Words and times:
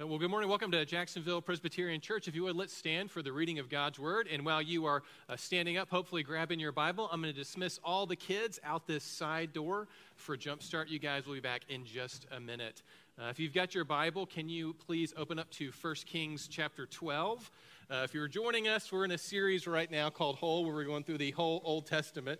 Uh, 0.00 0.06
Well, 0.06 0.18
good 0.18 0.30
morning. 0.30 0.48
Welcome 0.48 0.70
to 0.70 0.84
Jacksonville 0.84 1.42
Presbyterian 1.42 2.00
Church. 2.00 2.28
If 2.28 2.36
you 2.36 2.44
would, 2.44 2.54
let's 2.54 2.72
stand 2.72 3.10
for 3.10 3.20
the 3.20 3.32
reading 3.32 3.58
of 3.58 3.68
God's 3.68 3.98
Word. 3.98 4.28
And 4.30 4.44
while 4.46 4.62
you 4.62 4.84
are 4.84 5.02
uh, 5.28 5.34
standing 5.34 5.76
up, 5.76 5.90
hopefully 5.90 6.22
grabbing 6.22 6.60
your 6.60 6.70
Bible, 6.70 7.08
I'm 7.10 7.20
going 7.20 7.34
to 7.34 7.36
dismiss 7.36 7.80
all 7.82 8.06
the 8.06 8.14
kids 8.14 8.60
out 8.62 8.86
this 8.86 9.02
side 9.02 9.52
door 9.52 9.88
for 10.14 10.36
Jumpstart. 10.36 10.88
You 10.88 11.00
guys 11.00 11.26
will 11.26 11.34
be 11.34 11.40
back 11.40 11.62
in 11.68 11.84
just 11.84 12.26
a 12.30 12.38
minute. 12.38 12.84
Uh, 13.20 13.24
if 13.24 13.40
you've 13.40 13.52
got 13.52 13.74
your 13.74 13.84
Bible, 13.84 14.24
can 14.24 14.48
you 14.48 14.72
please 14.74 15.12
open 15.16 15.36
up 15.36 15.50
to 15.50 15.72
1 15.80 15.94
Kings 16.06 16.46
chapter 16.46 16.86
12? 16.86 17.50
Uh, 17.90 18.02
if 18.04 18.14
you're 18.14 18.28
joining 18.28 18.68
us, 18.68 18.92
we're 18.92 19.04
in 19.04 19.10
a 19.10 19.18
series 19.18 19.66
right 19.66 19.90
now 19.90 20.10
called 20.10 20.36
Whole, 20.36 20.64
where 20.64 20.74
we're 20.74 20.84
going 20.84 21.02
through 21.02 21.18
the 21.18 21.32
whole 21.32 21.60
Old 21.64 21.86
Testament. 21.86 22.38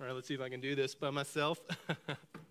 All 0.00 0.06
right, 0.06 0.14
let's 0.14 0.28
see 0.28 0.34
if 0.34 0.40
I 0.40 0.48
can 0.48 0.60
do 0.60 0.74
this 0.74 0.94
by 0.94 1.10
myself. 1.10 1.60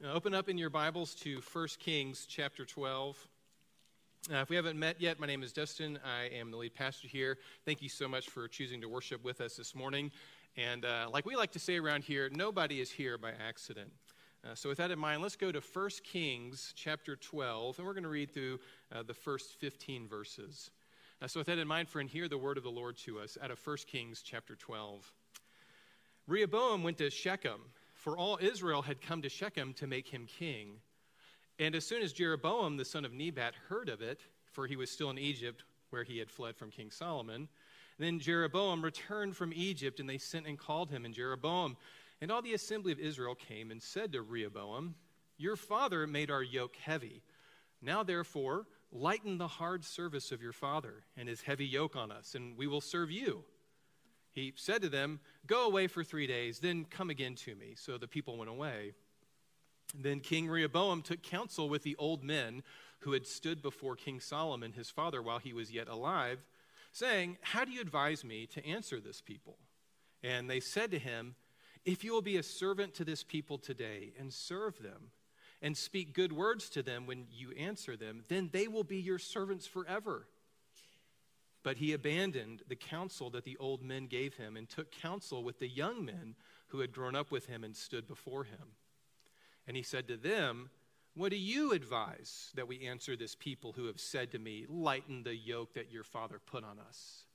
Now, 0.00 0.12
open 0.12 0.32
up 0.32 0.48
in 0.48 0.56
your 0.56 0.70
Bibles 0.70 1.12
to 1.22 1.40
1 1.52 1.68
Kings 1.80 2.24
chapter 2.28 2.64
12. 2.64 3.18
Uh, 4.32 4.36
if 4.36 4.48
we 4.48 4.54
haven't 4.54 4.78
met 4.78 5.00
yet, 5.00 5.18
my 5.18 5.26
name 5.26 5.42
is 5.42 5.52
Dustin. 5.52 5.98
I 6.04 6.26
am 6.26 6.52
the 6.52 6.56
lead 6.56 6.72
pastor 6.72 7.08
here. 7.08 7.36
Thank 7.64 7.82
you 7.82 7.88
so 7.88 8.06
much 8.06 8.28
for 8.30 8.46
choosing 8.46 8.80
to 8.82 8.88
worship 8.88 9.24
with 9.24 9.40
us 9.40 9.56
this 9.56 9.74
morning. 9.74 10.12
And 10.56 10.84
uh, 10.84 11.08
like 11.12 11.26
we 11.26 11.34
like 11.34 11.50
to 11.50 11.58
say 11.58 11.78
around 11.78 12.04
here, 12.04 12.30
nobody 12.32 12.80
is 12.80 12.92
here 12.92 13.18
by 13.18 13.32
accident. 13.44 13.90
Uh, 14.44 14.54
so, 14.54 14.68
with 14.68 14.78
that 14.78 14.92
in 14.92 15.00
mind, 15.00 15.20
let's 15.20 15.34
go 15.34 15.50
to 15.50 15.60
1 15.60 15.90
Kings 16.04 16.72
chapter 16.76 17.16
12, 17.16 17.78
and 17.78 17.84
we're 17.84 17.92
going 17.92 18.04
to 18.04 18.08
read 18.08 18.32
through 18.32 18.60
uh, 18.94 19.02
the 19.02 19.14
first 19.14 19.58
15 19.58 20.06
verses. 20.06 20.70
Uh, 21.20 21.26
so, 21.26 21.40
with 21.40 21.48
that 21.48 21.58
in 21.58 21.66
mind, 21.66 21.88
friend, 21.88 22.08
hear 22.08 22.28
the 22.28 22.38
word 22.38 22.56
of 22.56 22.62
the 22.62 22.70
Lord 22.70 22.96
to 22.98 23.18
us 23.18 23.36
out 23.42 23.50
of 23.50 23.58
1 23.66 23.78
Kings 23.88 24.22
chapter 24.24 24.54
12. 24.54 25.12
Rehoboam 26.28 26.84
went 26.84 26.98
to 26.98 27.10
Shechem 27.10 27.62
for 28.08 28.16
all 28.16 28.38
Israel 28.40 28.80
had 28.80 29.02
come 29.02 29.20
to 29.20 29.28
Shechem 29.28 29.74
to 29.74 29.86
make 29.86 30.08
him 30.08 30.24
king. 30.38 30.76
And 31.58 31.74
as 31.74 31.84
soon 31.84 32.00
as 32.00 32.14
Jeroboam, 32.14 32.78
the 32.78 32.84
son 32.86 33.04
of 33.04 33.12
Nebat, 33.12 33.52
heard 33.68 33.90
of 33.90 34.00
it, 34.00 34.22
for 34.50 34.66
he 34.66 34.76
was 34.76 34.90
still 34.90 35.10
in 35.10 35.18
Egypt 35.18 35.62
where 35.90 36.04
he 36.04 36.18
had 36.18 36.30
fled 36.30 36.56
from 36.56 36.70
King 36.70 36.90
Solomon, 36.90 37.48
then 37.98 38.18
Jeroboam 38.18 38.82
returned 38.82 39.36
from 39.36 39.52
Egypt, 39.54 40.00
and 40.00 40.08
they 40.08 40.16
sent 40.16 40.46
and 40.46 40.58
called 40.58 40.88
him. 40.88 41.04
And 41.04 41.12
Jeroboam 41.12 41.76
and 42.22 42.32
all 42.32 42.40
the 42.40 42.54
assembly 42.54 42.92
of 42.92 42.98
Israel 42.98 43.34
came 43.34 43.70
and 43.70 43.82
said 43.82 44.12
to 44.12 44.22
Rehoboam, 44.22 44.94
Your 45.36 45.56
father 45.56 46.06
made 46.06 46.30
our 46.30 46.42
yoke 46.42 46.76
heavy. 46.76 47.20
Now, 47.82 48.04
therefore, 48.04 48.64
lighten 48.90 49.36
the 49.36 49.48
hard 49.48 49.84
service 49.84 50.32
of 50.32 50.40
your 50.40 50.54
father 50.54 51.04
and 51.18 51.28
his 51.28 51.42
heavy 51.42 51.66
yoke 51.66 51.94
on 51.94 52.10
us, 52.10 52.34
and 52.34 52.56
we 52.56 52.68
will 52.68 52.80
serve 52.80 53.10
you. 53.10 53.44
He 54.38 54.52
said 54.54 54.82
to 54.82 54.88
them, 54.88 55.18
Go 55.48 55.66
away 55.66 55.88
for 55.88 56.04
three 56.04 56.28
days, 56.28 56.60
then 56.60 56.84
come 56.84 57.10
again 57.10 57.34
to 57.36 57.56
me. 57.56 57.74
So 57.74 57.98
the 57.98 58.06
people 58.06 58.36
went 58.36 58.50
away. 58.50 58.92
Then 59.98 60.20
King 60.20 60.46
Rehoboam 60.46 61.02
took 61.02 61.22
counsel 61.22 61.68
with 61.68 61.82
the 61.82 61.96
old 61.96 62.22
men 62.22 62.62
who 63.00 63.12
had 63.12 63.26
stood 63.26 63.62
before 63.62 63.96
King 63.96 64.20
Solomon, 64.20 64.72
his 64.72 64.90
father, 64.90 65.20
while 65.20 65.38
he 65.38 65.52
was 65.52 65.72
yet 65.72 65.88
alive, 65.88 66.38
saying, 66.92 67.38
How 67.40 67.64
do 67.64 67.72
you 67.72 67.80
advise 67.80 68.24
me 68.24 68.46
to 68.46 68.64
answer 68.64 69.00
this 69.00 69.20
people? 69.20 69.56
And 70.22 70.48
they 70.48 70.60
said 70.60 70.92
to 70.92 70.98
him, 71.00 71.34
If 71.84 72.04
you 72.04 72.12
will 72.12 72.22
be 72.22 72.36
a 72.36 72.42
servant 72.44 72.94
to 72.94 73.04
this 73.04 73.24
people 73.24 73.58
today 73.58 74.12
and 74.18 74.32
serve 74.32 74.80
them, 74.80 75.10
and 75.60 75.76
speak 75.76 76.14
good 76.14 76.32
words 76.32 76.68
to 76.70 76.82
them 76.84 77.06
when 77.06 77.26
you 77.32 77.50
answer 77.58 77.96
them, 77.96 78.22
then 78.28 78.50
they 78.52 78.68
will 78.68 78.84
be 78.84 78.98
your 78.98 79.18
servants 79.18 79.66
forever. 79.66 80.28
But 81.68 81.76
he 81.76 81.92
abandoned 81.92 82.62
the 82.66 82.76
counsel 82.76 83.28
that 83.28 83.44
the 83.44 83.58
old 83.58 83.82
men 83.82 84.06
gave 84.06 84.36
him 84.36 84.56
and 84.56 84.66
took 84.66 84.90
counsel 84.90 85.44
with 85.44 85.58
the 85.58 85.68
young 85.68 86.02
men 86.02 86.34
who 86.68 86.80
had 86.80 86.94
grown 86.94 87.14
up 87.14 87.30
with 87.30 87.44
him 87.44 87.62
and 87.62 87.76
stood 87.76 88.08
before 88.08 88.44
him. 88.44 88.72
And 89.66 89.76
he 89.76 89.82
said 89.82 90.08
to 90.08 90.16
them, 90.16 90.70
What 91.14 91.28
do 91.28 91.36
you 91.36 91.72
advise 91.72 92.52
that 92.54 92.68
we 92.68 92.86
answer 92.86 93.16
this 93.16 93.34
people 93.34 93.72
who 93.72 93.84
have 93.84 94.00
said 94.00 94.30
to 94.30 94.38
me, 94.38 94.64
Lighten 94.66 95.24
the 95.24 95.36
yoke 95.36 95.74
that 95.74 95.92
your 95.92 96.04
father 96.04 96.38
put 96.38 96.64
on 96.64 96.78
us? 96.78 97.26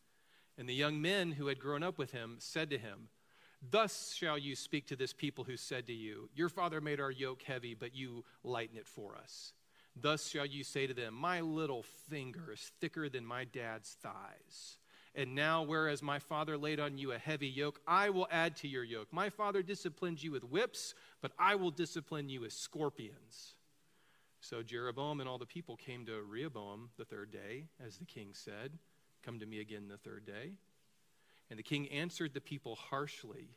And 0.58 0.68
the 0.68 0.74
young 0.74 1.00
men 1.00 1.34
who 1.34 1.46
had 1.46 1.60
grown 1.60 1.84
up 1.84 2.00
with 2.00 2.10
him 2.10 2.38
said 2.40 2.72
to 2.72 2.80
him, 2.80 3.10
Thus 3.62 4.16
shall 4.16 4.40
you 4.40 4.56
speak 4.56 4.88
to 4.88 4.96
this 4.96 5.14
people 5.14 5.44
who 5.44 5.58
said 5.58 5.86
to 5.86 5.94
you, 5.94 6.28
Your 6.34 6.50
father 6.50 6.82
made 6.82 7.00
our 7.00 7.12
yoke 7.12 7.44
heavy, 7.44 7.76
but 7.76 7.94
you 7.94 8.26
lighten 8.44 8.78
it 8.78 8.88
for 8.88 9.16
us. 9.16 9.54
Thus 9.96 10.28
shall 10.28 10.46
you 10.46 10.64
say 10.64 10.88
to 10.88 10.94
them, 10.94 11.14
My 11.14 11.42
little 11.42 11.84
finger 12.10 12.52
is 12.52 12.72
thicker 12.82 13.10
than 13.10 13.26
my 13.26 13.46
dad's 13.46 13.96
thighs. 14.02 14.78
And 15.16 15.36
now, 15.36 15.62
whereas 15.62 16.02
my 16.02 16.18
father 16.18 16.58
laid 16.58 16.80
on 16.80 16.98
you 16.98 17.12
a 17.12 17.20
heavy 17.20 17.48
yoke, 17.48 17.80
I 17.88 18.10
will 18.10 18.28
add 18.32 18.58
to 18.58 18.68
your 18.68 18.84
yoke. 18.84 19.10
My 19.12 19.30
father 19.30 19.62
disciplined 19.62 20.24
you 20.24 20.32
with 20.32 20.44
whips, 20.44 20.96
but 21.22 21.32
I 21.38 21.54
will 21.54 21.70
discipline 21.70 22.30
you 22.30 22.42
with 22.42 22.54
scorpions. 22.54 23.54
So 24.42 24.64
Jeroboam 24.64 25.20
and 25.20 25.30
all 25.30 25.38
the 25.38 25.46
people 25.46 25.78
came 25.78 26.06
to 26.08 26.22
Rehoboam 26.24 26.90
the 26.98 27.06
third 27.06 27.32
day, 27.32 27.66
as 27.86 27.98
the 27.98 28.06
king 28.06 28.30
said, 28.34 28.72
Come 29.24 29.40
to 29.40 29.46
me 29.46 29.62
again 29.62 29.88
the 29.88 29.98
third 29.98 30.26
day. 30.26 30.54
And 31.50 31.60
the 31.60 31.64
king 31.64 31.88
answered 31.90 32.34
the 32.34 32.42
people 32.42 32.76
harshly. 32.76 33.48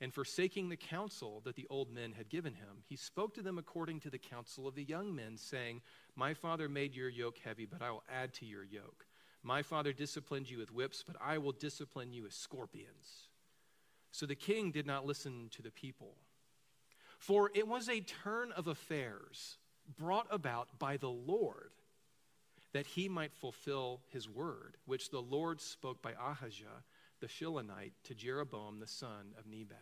And 0.00 0.14
forsaking 0.14 0.68
the 0.68 0.76
counsel 0.76 1.40
that 1.44 1.56
the 1.56 1.66
old 1.70 1.92
men 1.92 2.12
had 2.12 2.28
given 2.28 2.54
him, 2.54 2.82
he 2.88 2.94
spoke 2.94 3.34
to 3.34 3.42
them 3.42 3.58
according 3.58 4.00
to 4.00 4.10
the 4.10 4.18
counsel 4.18 4.68
of 4.68 4.76
the 4.76 4.84
young 4.84 5.14
men, 5.14 5.36
saying, 5.36 5.82
My 6.14 6.34
father 6.34 6.68
made 6.68 6.94
your 6.94 7.08
yoke 7.08 7.38
heavy, 7.44 7.66
but 7.66 7.82
I 7.82 7.90
will 7.90 8.04
add 8.08 8.32
to 8.34 8.46
your 8.46 8.64
yoke. 8.64 9.06
My 9.42 9.62
father 9.62 9.92
disciplined 9.92 10.50
you 10.50 10.58
with 10.58 10.72
whips, 10.72 11.02
but 11.04 11.16
I 11.20 11.38
will 11.38 11.52
discipline 11.52 12.12
you 12.12 12.22
with 12.24 12.32
scorpions. 12.32 13.28
So 14.12 14.24
the 14.24 14.34
king 14.34 14.70
did 14.70 14.86
not 14.86 15.06
listen 15.06 15.48
to 15.52 15.62
the 15.62 15.70
people. 15.70 16.14
For 17.18 17.50
it 17.54 17.66
was 17.66 17.88
a 17.88 18.00
turn 18.00 18.52
of 18.52 18.68
affairs 18.68 19.58
brought 19.96 20.26
about 20.30 20.78
by 20.78 20.96
the 20.96 21.10
Lord 21.10 21.72
that 22.72 22.86
he 22.86 23.08
might 23.08 23.32
fulfill 23.32 24.00
his 24.08 24.28
word, 24.28 24.76
which 24.86 25.10
the 25.10 25.22
Lord 25.22 25.60
spoke 25.60 26.02
by 26.02 26.12
Ahijah 26.12 26.84
the 27.20 27.26
Shilonite 27.26 27.92
to 28.04 28.14
Jeroboam 28.14 28.80
the 28.80 28.86
son 28.86 29.34
of 29.38 29.46
Nebat. 29.46 29.78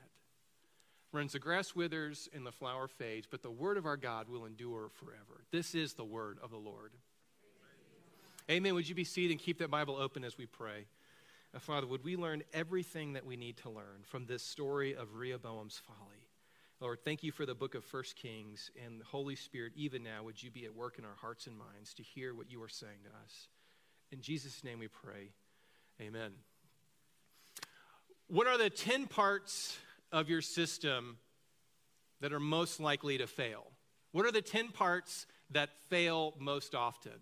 Friends, 1.10 1.32
the 1.32 1.38
grass 1.38 1.74
withers 1.74 2.28
and 2.34 2.44
the 2.44 2.52
flower 2.52 2.88
fades, 2.88 3.26
but 3.30 3.42
the 3.42 3.50
word 3.50 3.76
of 3.76 3.86
our 3.86 3.96
God 3.96 4.28
will 4.28 4.44
endure 4.44 4.90
forever. 4.94 5.44
This 5.52 5.74
is 5.74 5.94
the 5.94 6.04
word 6.04 6.38
of 6.42 6.50
the 6.50 6.56
Lord. 6.56 6.92
Amen. 8.48 8.56
Amen. 8.58 8.74
Would 8.74 8.88
you 8.88 8.94
be 8.94 9.04
seated 9.04 9.30
and 9.30 9.40
keep 9.40 9.58
that 9.58 9.70
Bible 9.70 9.96
open 9.96 10.24
as 10.24 10.36
we 10.36 10.46
pray? 10.46 10.86
Uh, 11.54 11.58
Father, 11.58 11.86
would 11.86 12.04
we 12.04 12.16
learn 12.16 12.42
everything 12.52 13.12
that 13.12 13.24
we 13.24 13.36
need 13.36 13.56
to 13.58 13.70
learn 13.70 14.02
from 14.02 14.26
this 14.26 14.42
story 14.42 14.94
of 14.94 15.14
Rehoboam's 15.14 15.80
folly? 15.86 16.26
Lord, 16.80 16.98
thank 17.04 17.22
you 17.22 17.32
for 17.32 17.46
the 17.46 17.54
book 17.54 17.74
of 17.74 17.84
First 17.84 18.16
Kings 18.16 18.70
and 18.84 19.00
the 19.00 19.04
Holy 19.06 19.36
Spirit. 19.36 19.72
Even 19.76 20.02
now, 20.02 20.22
would 20.24 20.42
you 20.42 20.50
be 20.50 20.66
at 20.66 20.74
work 20.74 20.98
in 20.98 21.04
our 21.04 21.16
hearts 21.18 21.46
and 21.46 21.56
minds 21.56 21.94
to 21.94 22.02
hear 22.02 22.34
what 22.34 22.50
you 22.50 22.62
are 22.62 22.68
saying 22.68 22.98
to 23.04 23.08
us? 23.24 23.48
In 24.12 24.20
Jesus' 24.20 24.62
name 24.62 24.80
we 24.80 24.88
pray. 24.88 25.30
Amen. 26.00 26.32
What 28.28 28.48
are 28.48 28.58
the 28.58 28.70
10 28.70 29.06
parts 29.06 29.78
of 30.10 30.28
your 30.28 30.42
system 30.42 31.18
that 32.20 32.32
are 32.32 32.40
most 32.40 32.80
likely 32.80 33.18
to 33.18 33.28
fail? 33.28 33.64
What 34.10 34.26
are 34.26 34.32
the 34.32 34.42
10 34.42 34.70
parts 34.70 35.26
that 35.50 35.70
fail 35.88 36.34
most 36.40 36.74
often? 36.74 37.12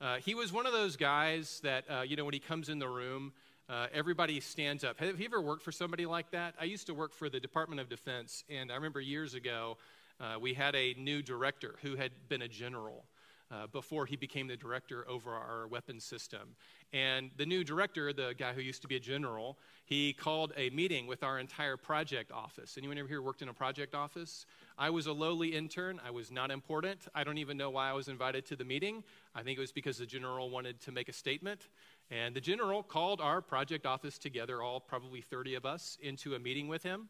Uh, 0.00 0.18
he 0.18 0.36
was 0.36 0.52
one 0.52 0.64
of 0.64 0.72
those 0.72 0.96
guys 0.96 1.58
that, 1.64 1.84
uh, 1.90 2.02
you 2.02 2.14
know, 2.14 2.24
when 2.24 2.34
he 2.34 2.40
comes 2.40 2.68
in 2.68 2.78
the 2.78 2.88
room, 2.88 3.32
uh, 3.68 3.88
everybody 3.92 4.38
stands 4.38 4.84
up. 4.84 5.00
Have 5.00 5.18
you 5.18 5.26
ever 5.26 5.40
worked 5.40 5.64
for 5.64 5.72
somebody 5.72 6.06
like 6.06 6.30
that? 6.30 6.54
I 6.60 6.64
used 6.64 6.86
to 6.86 6.94
work 6.94 7.14
for 7.14 7.28
the 7.28 7.40
Department 7.40 7.80
of 7.80 7.88
Defense, 7.88 8.44
and 8.48 8.70
I 8.70 8.76
remember 8.76 9.00
years 9.00 9.34
ago, 9.34 9.76
uh, 10.20 10.38
we 10.40 10.54
had 10.54 10.76
a 10.76 10.94
new 10.94 11.20
director 11.20 11.74
who 11.82 11.96
had 11.96 12.12
been 12.28 12.42
a 12.42 12.48
general. 12.48 13.06
Uh, 13.54 13.68
before 13.68 14.04
he 14.04 14.16
became 14.16 14.48
the 14.48 14.56
director 14.56 15.08
over 15.08 15.32
our 15.32 15.68
weapons 15.68 16.02
system. 16.02 16.56
And 16.92 17.30
the 17.36 17.46
new 17.46 17.62
director, 17.62 18.12
the 18.12 18.34
guy 18.36 18.52
who 18.52 18.60
used 18.60 18.82
to 18.82 18.88
be 18.88 18.96
a 18.96 19.00
general, 19.00 19.58
he 19.84 20.12
called 20.12 20.52
a 20.56 20.70
meeting 20.70 21.06
with 21.06 21.22
our 21.22 21.38
entire 21.38 21.76
project 21.76 22.32
office. 22.32 22.76
Anyone 22.76 22.98
ever 22.98 23.06
here 23.06 23.22
worked 23.22 23.42
in 23.42 23.48
a 23.48 23.52
project 23.52 23.94
office? 23.94 24.46
I 24.76 24.90
was 24.90 25.06
a 25.06 25.12
lowly 25.12 25.54
intern. 25.54 26.00
I 26.04 26.10
was 26.10 26.32
not 26.32 26.50
important. 26.50 27.06
I 27.14 27.22
don't 27.22 27.38
even 27.38 27.56
know 27.56 27.70
why 27.70 27.88
I 27.90 27.92
was 27.92 28.08
invited 28.08 28.44
to 28.46 28.56
the 28.56 28.64
meeting. 28.64 29.04
I 29.36 29.42
think 29.42 29.56
it 29.56 29.60
was 29.60 29.72
because 29.72 29.98
the 29.98 30.06
general 30.06 30.50
wanted 30.50 30.80
to 30.80 30.90
make 30.90 31.08
a 31.08 31.12
statement. 31.12 31.68
And 32.10 32.34
the 32.34 32.40
general 32.40 32.82
called 32.82 33.20
our 33.20 33.40
project 33.40 33.86
office 33.86 34.18
together, 34.18 34.62
all 34.62 34.80
probably 34.80 35.20
30 35.20 35.54
of 35.54 35.64
us, 35.64 35.96
into 36.02 36.34
a 36.34 36.40
meeting 36.40 36.66
with 36.66 36.82
him. 36.82 37.08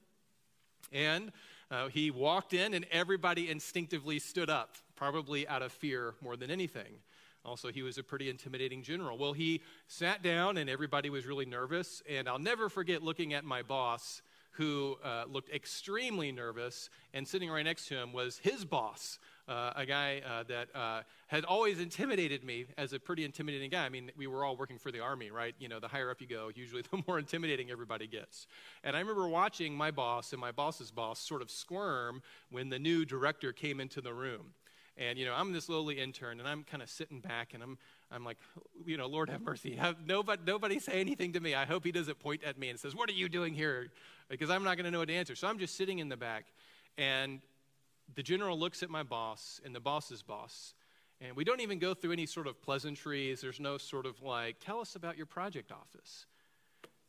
And 0.92 1.32
uh, 1.70 1.88
he 1.88 2.10
walked 2.10 2.52
in, 2.52 2.74
and 2.74 2.84
everybody 2.90 3.50
instinctively 3.50 4.18
stood 4.18 4.50
up, 4.50 4.76
probably 4.96 5.46
out 5.48 5.62
of 5.62 5.72
fear 5.72 6.14
more 6.20 6.36
than 6.36 6.50
anything. 6.50 6.98
Also, 7.44 7.70
he 7.70 7.82
was 7.82 7.98
a 7.98 8.02
pretty 8.02 8.30
intimidating 8.30 8.82
general. 8.82 9.18
Well, 9.18 9.34
he 9.34 9.60
sat 9.86 10.22
down, 10.22 10.56
and 10.56 10.70
everybody 10.70 11.10
was 11.10 11.26
really 11.26 11.44
nervous. 11.44 12.02
And 12.08 12.28
I'll 12.28 12.38
never 12.38 12.68
forget 12.70 13.02
looking 13.02 13.34
at 13.34 13.44
my 13.44 13.62
boss, 13.62 14.22
who 14.52 14.96
uh, 15.04 15.24
looked 15.28 15.50
extremely 15.52 16.30
nervous, 16.30 16.88
and 17.12 17.26
sitting 17.26 17.50
right 17.50 17.64
next 17.64 17.86
to 17.88 17.96
him 17.96 18.12
was 18.12 18.38
his 18.38 18.64
boss, 18.64 19.18
uh, 19.48 19.72
a 19.74 19.84
guy 19.84 20.22
uh, 20.26 20.44
that 20.44 20.68
uh, 20.74 21.02
had 21.26 21.44
always 21.44 21.80
intimidated 21.80 22.44
me 22.44 22.66
as 22.78 22.92
a 22.92 23.00
pretty 23.00 23.24
intimidating 23.24 23.68
guy. 23.68 23.84
I 23.84 23.88
mean, 23.88 24.12
we 24.16 24.26
were 24.26 24.44
all 24.44 24.56
working 24.56 24.78
for 24.78 24.92
the 24.92 25.00
army, 25.00 25.30
right? 25.30 25.54
You 25.58 25.68
know, 25.68 25.80
the 25.80 25.88
higher 25.88 26.08
up 26.08 26.20
you 26.20 26.28
go, 26.28 26.50
usually 26.54 26.82
the 26.90 27.02
more 27.06 27.18
intimidating 27.18 27.70
everybody 27.70 28.06
gets. 28.06 28.46
And 28.84 28.96
I 28.96 29.00
remember 29.00 29.28
watching 29.28 29.74
my 29.74 29.90
boss 29.90 30.32
and 30.32 30.40
my 30.40 30.52
boss's 30.52 30.90
boss 30.90 31.18
sort 31.18 31.42
of 31.42 31.50
squirm 31.50 32.22
when 32.50 32.68
the 32.68 32.78
new 32.78 33.04
director 33.04 33.52
came 33.52 33.80
into 33.80 34.00
the 34.00 34.14
room. 34.14 34.54
And, 34.96 35.18
you 35.18 35.24
know, 35.24 35.34
I'm 35.34 35.52
this 35.52 35.68
lowly 35.68 35.98
intern, 35.98 36.38
and 36.38 36.48
I'm 36.48 36.62
kind 36.62 36.82
of 36.82 36.88
sitting 36.88 37.18
back, 37.18 37.52
and 37.52 37.62
I'm, 37.62 37.78
I'm 38.12 38.24
like, 38.24 38.38
you 38.86 38.96
know, 38.96 39.06
Lord 39.06 39.28
have 39.28 39.40
mercy. 39.40 39.74
Have 39.74 39.96
nobody, 40.06 40.42
nobody 40.46 40.78
say 40.78 41.00
anything 41.00 41.32
to 41.32 41.40
me. 41.40 41.54
I 41.54 41.64
hope 41.64 41.84
he 41.84 41.90
doesn't 41.90 42.20
point 42.20 42.44
at 42.44 42.58
me 42.58 42.68
and 42.68 42.78
says, 42.78 42.94
What 42.94 43.10
are 43.10 43.14
you 43.14 43.28
doing 43.28 43.54
here? 43.54 43.88
Because 44.28 44.50
I'm 44.50 44.62
not 44.62 44.76
going 44.76 44.84
to 44.84 44.92
know 44.92 45.00
what 45.00 45.08
to 45.08 45.14
answer. 45.14 45.34
So 45.34 45.48
I'm 45.48 45.58
just 45.58 45.76
sitting 45.76 45.98
in 45.98 46.08
the 46.08 46.16
back, 46.16 46.46
and 46.96 47.40
the 48.14 48.22
general 48.22 48.56
looks 48.58 48.82
at 48.84 48.90
my 48.90 49.02
boss 49.02 49.60
and 49.64 49.74
the 49.74 49.80
boss's 49.80 50.22
boss, 50.22 50.74
and 51.20 51.34
we 51.34 51.42
don't 51.42 51.60
even 51.60 51.80
go 51.80 51.92
through 51.92 52.12
any 52.12 52.26
sort 52.26 52.46
of 52.46 52.62
pleasantries. 52.62 53.40
There's 53.40 53.60
no 53.60 53.78
sort 53.78 54.06
of 54.06 54.22
like, 54.22 54.60
tell 54.60 54.78
us 54.78 54.94
about 54.94 55.16
your 55.16 55.26
project 55.26 55.72
office. 55.72 56.26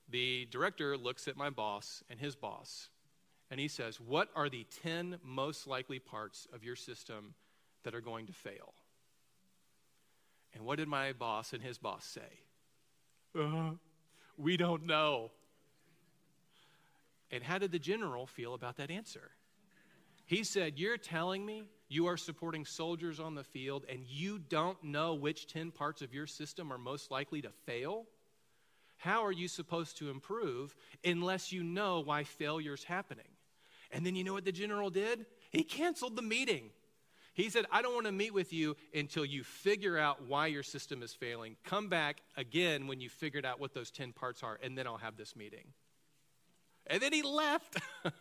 The 0.09 0.47
director 0.51 0.97
looks 0.97 1.27
at 1.27 1.37
my 1.37 1.51
boss 1.51 2.03
and 2.09 2.19
his 2.19 2.35
boss, 2.35 2.89
and 3.51 3.59
he 3.59 3.67
says, 3.67 3.99
What 3.99 4.29
are 4.35 4.49
the 4.49 4.65
10 4.81 5.19
most 5.23 5.67
likely 5.67 5.99
parts 5.99 6.47
of 6.51 6.63
your 6.63 6.75
system 6.75 7.35
that 7.85 7.95
are 7.95 8.01
going 8.01 8.27
to 8.27 8.33
fail? 8.33 8.73
And 10.53 10.63
what 10.65 10.77
did 10.77 10.87
my 10.87 11.13
boss 11.13 11.53
and 11.53 11.63
his 11.63 11.77
boss 11.77 12.05
say? 12.05 12.39
Uh, 13.37 13.71
we 14.37 14.57
don't 14.57 14.85
know. 14.85 15.31
And 17.31 17.43
how 17.43 17.57
did 17.57 17.71
the 17.71 17.79
general 17.79 18.27
feel 18.27 18.53
about 18.53 18.77
that 18.77 18.91
answer? 18.91 19.31
He 20.25 20.43
said, 20.43 20.73
You're 20.77 20.97
telling 20.97 21.45
me 21.45 21.69
you 21.87 22.07
are 22.07 22.17
supporting 22.17 22.65
soldiers 22.65 23.19
on 23.19 23.35
the 23.35 23.43
field 23.43 23.85
and 23.89 24.05
you 24.07 24.39
don't 24.39 24.81
know 24.83 25.13
which 25.13 25.47
10 25.47 25.71
parts 25.71 26.01
of 26.01 26.13
your 26.13 26.27
system 26.27 26.71
are 26.71 26.77
most 26.77 27.11
likely 27.11 27.41
to 27.41 27.49
fail? 27.65 28.05
How 28.97 29.25
are 29.25 29.31
you 29.31 29.47
supposed 29.47 29.97
to 29.97 30.09
improve 30.09 30.75
unless 31.03 31.51
you 31.51 31.63
know 31.63 31.99
why 31.99 32.23
failure's 32.23 32.83
happening? 32.83 33.27
And 33.91 34.05
then 34.05 34.15
you 34.15 34.23
know 34.23 34.33
what 34.33 34.45
the 34.45 34.51
general 34.51 34.89
did? 34.89 35.25
He 35.51 35.63
canceled 35.63 36.15
the 36.15 36.21
meeting. 36.21 36.71
He 37.35 37.49
said, 37.49 37.65
I 37.71 37.83
don't 37.83 37.93
want 37.93 38.07
to 38.07 38.11
meet 38.11 38.33
with 38.33 38.51
you 38.51 38.75
until 38.93 39.23
you 39.23 39.43
figure 39.43 39.97
out 39.97 40.25
why 40.27 40.47
your 40.47 40.63
system 40.63 41.03
is 41.03 41.13
failing. 41.13 41.55
Come 41.63 41.89
back 41.89 42.21
again 42.35 42.87
when 42.87 42.99
you 42.99 43.09
figured 43.09 43.45
out 43.45 43.59
what 43.59 43.73
those 43.73 43.91
10 43.91 44.13
parts 44.13 44.41
are, 44.41 44.57
and 44.63 44.75
then 44.75 44.87
I'll 44.87 44.97
have 44.97 45.17
this 45.17 45.35
meeting. 45.35 45.67
And 46.87 47.01
then 47.01 47.13
he 47.13 47.21
left. 47.21 47.77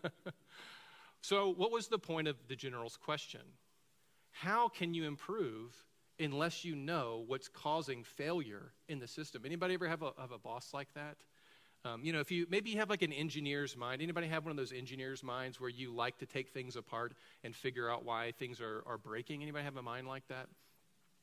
So, 1.25 1.55
what 1.55 1.73
was 1.73 1.89
the 1.89 1.99
point 1.99 2.29
of 2.29 2.37
the 2.49 2.55
general's 2.55 2.99
question? 2.99 3.41
How 4.31 4.69
can 4.69 4.93
you 4.93 5.05
improve 5.05 5.75
unless 6.21 6.67
you 6.67 6.77
know 6.77 7.25
what's 7.27 7.49
causing 7.49 8.05
failure 8.05 8.73
in 8.91 8.99
the 8.99 9.09
system? 9.09 9.45
Anybody 9.47 9.73
ever 9.73 9.89
have 9.89 10.03
a, 10.03 10.13
have 10.19 10.33
a 10.33 10.39
boss 10.39 10.75
like 10.75 10.93
that? 10.93 11.17
Um, 11.85 12.03
you 12.03 12.13
know, 12.13 12.21
if 12.21 12.31
you 12.31 12.47
maybe 12.49 12.71
you 12.71 12.79
have 12.79 12.89
like 12.89 13.03
an 13.03 13.13
engineer's 13.13 13.77
mind. 13.77 14.01
Anybody 14.01 14.27
have 14.29 14.45
one 14.45 14.51
of 14.51 14.57
those 14.57 14.73
engineer's 14.73 15.23
minds 15.23 15.61
where 15.61 15.69
you 15.69 15.93
like 15.95 16.19
to 16.19 16.27
take 16.27 16.49
things 16.51 16.77
apart 16.77 17.13
and 17.43 17.55
figure 17.55 17.91
out 17.91 18.05
why 18.05 18.33
things 18.39 18.61
are, 18.61 18.83
are 18.87 18.97
breaking? 18.97 19.43
Anybody 19.43 19.65
have 19.65 19.77
a 19.77 19.83
mind 19.83 20.09
like 20.09 20.27
that? 20.29 20.49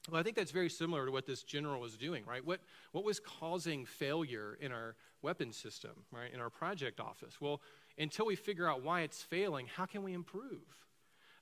Well, 0.10 0.20
I 0.20 0.24
think 0.24 0.36
that's 0.36 0.52
very 0.52 0.70
similar 0.70 1.06
to 1.06 1.12
what 1.12 1.28
this 1.28 1.44
general 1.44 1.80
was 1.80 1.96
doing, 1.96 2.26
right? 2.26 2.44
What, 2.44 2.62
what 2.92 3.04
was 3.04 3.20
causing 3.20 3.86
failure 3.86 4.58
in 4.60 4.72
our 4.72 4.96
weapon 5.22 5.52
system, 5.52 5.92
right? 6.12 6.34
In 6.34 6.40
our 6.40 6.50
project 6.50 7.00
office? 7.00 7.40
Well, 7.40 7.62
until 8.00 8.26
we 8.26 8.36
figure 8.36 8.68
out 8.68 8.84
why 8.84 9.02
it's 9.02 9.22
failing, 9.22 9.68
how 9.68 9.86
can 9.86 10.02
we 10.02 10.14
improve? 10.14 10.62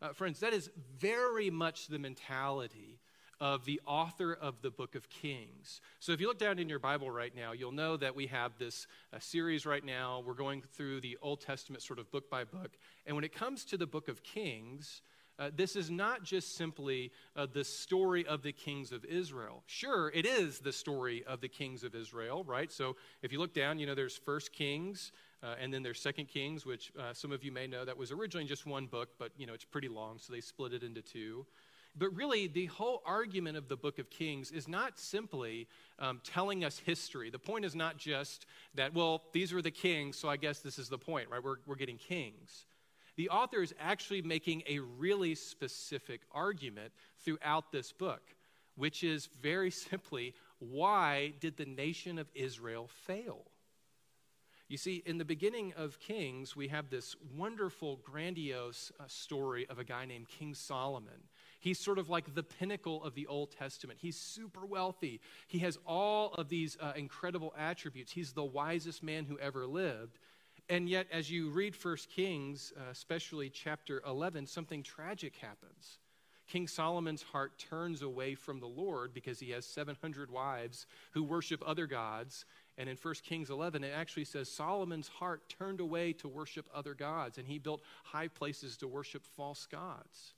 Uh, 0.01 0.09
friends, 0.09 0.41
that 0.41 0.53
is 0.53 0.69
very 0.97 1.49
much 1.49 1.87
the 1.87 1.99
mentality 1.99 2.99
of 3.41 3.65
the 3.65 3.79
author 3.85 4.33
of 4.33 4.61
the 4.61 4.69
book 4.69 4.95
of 4.95 5.09
Kings. 5.09 5.81
So 5.99 6.11
if 6.11 6.19
you 6.19 6.27
look 6.27 6.39
down 6.39 6.59
in 6.59 6.67
your 6.67 6.79
Bible 6.79 7.09
right 7.09 7.35
now, 7.35 7.53
you'll 7.53 7.71
know 7.71 7.95
that 7.97 8.15
we 8.15 8.27
have 8.27 8.57
this 8.57 8.87
uh, 9.13 9.19
series 9.19 9.65
right 9.65 9.83
now. 9.83 10.23
We're 10.25 10.33
going 10.33 10.61
through 10.73 11.01
the 11.01 11.17
Old 11.21 11.41
Testament 11.41 11.83
sort 11.83 11.99
of 11.99 12.11
book 12.11 12.29
by 12.29 12.43
book. 12.43 12.77
And 13.05 13.15
when 13.15 13.23
it 13.23 13.33
comes 13.33 13.63
to 13.65 13.77
the 13.77 13.87
book 13.87 14.07
of 14.07 14.23
Kings, 14.23 15.01
uh, 15.39 15.49
this 15.55 15.77
is 15.77 15.89
not 15.89 16.21
just 16.21 16.57
simply 16.57 17.11
uh, 17.37 17.47
the 17.51 17.63
story 17.63 18.27
of 18.27 18.43
the 18.43 18.51
kings 18.51 18.91
of 18.91 19.05
Israel. 19.05 19.63
Sure, 19.67 20.11
it 20.13 20.25
is 20.25 20.59
the 20.59 20.73
story 20.73 21.23
of 21.25 21.39
the 21.39 21.47
kings 21.47 21.85
of 21.85 21.95
Israel, 21.95 22.43
right? 22.43 22.69
So 22.69 22.97
if 23.21 23.31
you 23.31 23.39
look 23.39 23.53
down, 23.53 23.79
you 23.79 23.87
know, 23.87 23.95
there's 23.95 24.17
First 24.17 24.51
Kings, 24.51 25.13
uh, 25.41 25.55
and 25.61 25.73
then 25.73 25.81
there's 25.81 26.01
Second 26.01 26.27
Kings, 26.27 26.65
which 26.65 26.91
uh, 26.99 27.13
some 27.13 27.31
of 27.31 27.45
you 27.45 27.53
may 27.53 27.67
know 27.67 27.85
that 27.85 27.97
was 27.97 28.11
originally 28.11 28.45
just 28.45 28.65
one 28.65 28.85
book, 28.87 29.11
but 29.17 29.31
you 29.37 29.47
know 29.47 29.53
it's 29.53 29.63
pretty 29.63 29.87
long, 29.87 30.17
so 30.19 30.33
they 30.33 30.41
split 30.41 30.73
it 30.73 30.83
into 30.83 31.01
two. 31.01 31.45
But 31.97 32.15
really, 32.15 32.47
the 32.47 32.67
whole 32.67 33.01
argument 33.05 33.57
of 33.57 33.67
the 33.67 33.75
book 33.75 33.99
of 33.99 34.09
Kings 34.09 34.51
is 34.51 34.67
not 34.67 34.97
simply 34.97 35.67
um, 35.97 36.21
telling 36.23 36.63
us 36.63 36.79
history. 36.79 37.29
The 37.29 37.39
point 37.39 37.65
is 37.65 37.75
not 37.75 37.97
just 37.97 38.45
that, 38.75 38.93
well, 38.93 39.23
these 39.33 39.53
were 39.53 39.61
the 39.61 39.71
kings, 39.71 40.17
so 40.17 40.29
I 40.29 40.37
guess 40.37 40.59
this 40.59 40.79
is 40.79 40.89
the 40.89 40.97
point, 40.97 41.29
right? 41.29 41.43
We're, 41.43 41.57
we're 41.65 41.75
getting 41.75 41.97
kings. 41.97 42.65
The 43.17 43.29
author 43.29 43.61
is 43.61 43.73
actually 43.79 44.21
making 44.21 44.63
a 44.67 44.79
really 44.79 45.35
specific 45.35 46.21
argument 46.31 46.93
throughout 47.25 47.71
this 47.71 47.91
book, 47.91 48.21
which 48.75 49.03
is 49.03 49.27
very 49.41 49.71
simply 49.89 50.33
why 50.59 51.33
did 51.39 51.57
the 51.57 51.65
nation 51.65 52.19
of 52.19 52.27
Israel 52.33 52.87
fail? 53.05 53.45
You 54.69 54.77
see, 54.77 55.01
in 55.05 55.17
the 55.17 55.25
beginning 55.25 55.73
of 55.75 55.99
Kings, 55.99 56.55
we 56.55 56.67
have 56.67 56.91
this 56.91 57.15
wonderful, 57.35 57.97
grandiose 58.03 58.91
uh, 58.99 59.03
story 59.07 59.65
of 59.67 59.79
a 59.79 59.83
guy 59.83 60.05
named 60.05 60.27
King 60.29 60.53
Solomon. 60.53 61.23
He's 61.59 61.79
sort 61.79 61.97
of 61.97 62.09
like 62.09 62.33
the 62.33 62.43
pinnacle 62.43 63.03
of 63.03 63.15
the 63.15 63.27
Old 63.27 63.51
Testament. 63.51 63.99
He's 64.01 64.17
super 64.17 64.65
wealthy. 64.65 65.21
He 65.47 65.59
has 65.59 65.77
all 65.85 66.33
of 66.33 66.49
these 66.49 66.77
uh, 66.79 66.93
incredible 66.95 67.53
attributes. 67.57 68.11
He's 68.11 68.33
the 68.33 68.43
wisest 68.43 69.03
man 69.03 69.25
who 69.25 69.37
ever 69.39 69.65
lived. 69.65 70.19
And 70.69 70.87
yet, 70.87 71.07
as 71.11 71.31
you 71.31 71.49
read 71.49 71.75
First 71.75 72.09
Kings, 72.09 72.71
uh, 72.77 72.91
especially 72.91 73.49
chapter 73.49 74.01
11, 74.05 74.47
something 74.47 74.83
tragic 74.83 75.35
happens. 75.37 75.97
King 76.47 76.67
Solomon's 76.67 77.21
heart 77.21 77.59
turns 77.59 78.01
away 78.01 78.33
from 78.33 78.59
the 78.59 78.67
Lord 78.67 79.13
because 79.13 79.39
he 79.39 79.51
has 79.51 79.65
700 79.65 80.31
wives 80.31 80.87
who 81.11 81.23
worship 81.23 81.61
other 81.65 81.85
gods 81.85 82.45
and 82.79 82.87
in 82.87 82.95
1 82.95 83.13
Kings 83.25 83.49
11, 83.49 83.83
it 83.83 83.91
actually 83.93 84.23
says 84.23 84.49
Solomon's 84.49 85.09
heart 85.09 85.49
turned 85.49 85.81
away 85.81 86.13
to 86.13 86.29
worship 86.29 86.65
other 86.73 86.93
gods, 86.93 87.37
and 87.37 87.45
he 87.45 87.59
built 87.59 87.81
high 88.05 88.29
places 88.29 88.77
to 88.77 88.87
worship 88.87 89.25
false 89.25 89.67
gods. 89.69 90.33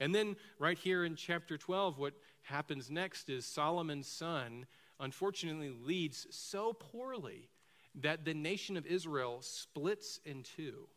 And 0.00 0.14
then, 0.14 0.36
right 0.58 0.78
here 0.78 1.04
in 1.04 1.16
chapter 1.16 1.56
12, 1.56 1.98
what 1.98 2.14
happens 2.42 2.90
next 2.90 3.28
is 3.30 3.46
Solomon's 3.46 4.06
son 4.06 4.66
unfortunately 5.00 5.70
leads 5.70 6.26
so 6.30 6.72
poorly 6.72 7.48
that 7.94 8.24
the 8.24 8.34
nation 8.34 8.76
of 8.76 8.86
Israel 8.86 9.38
splits 9.40 10.20
in 10.24 10.42
two. 10.42 10.88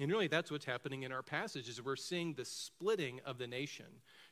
And 0.00 0.10
really, 0.10 0.28
that's 0.28 0.50
what's 0.50 0.64
happening 0.64 1.02
in 1.02 1.12
our 1.12 1.22
passage 1.22 1.68
is 1.68 1.82
we're 1.82 1.96
seeing 1.96 2.34
the 2.34 2.44
splitting 2.44 3.20
of 3.26 3.38
the 3.38 3.46
nation. 3.46 3.86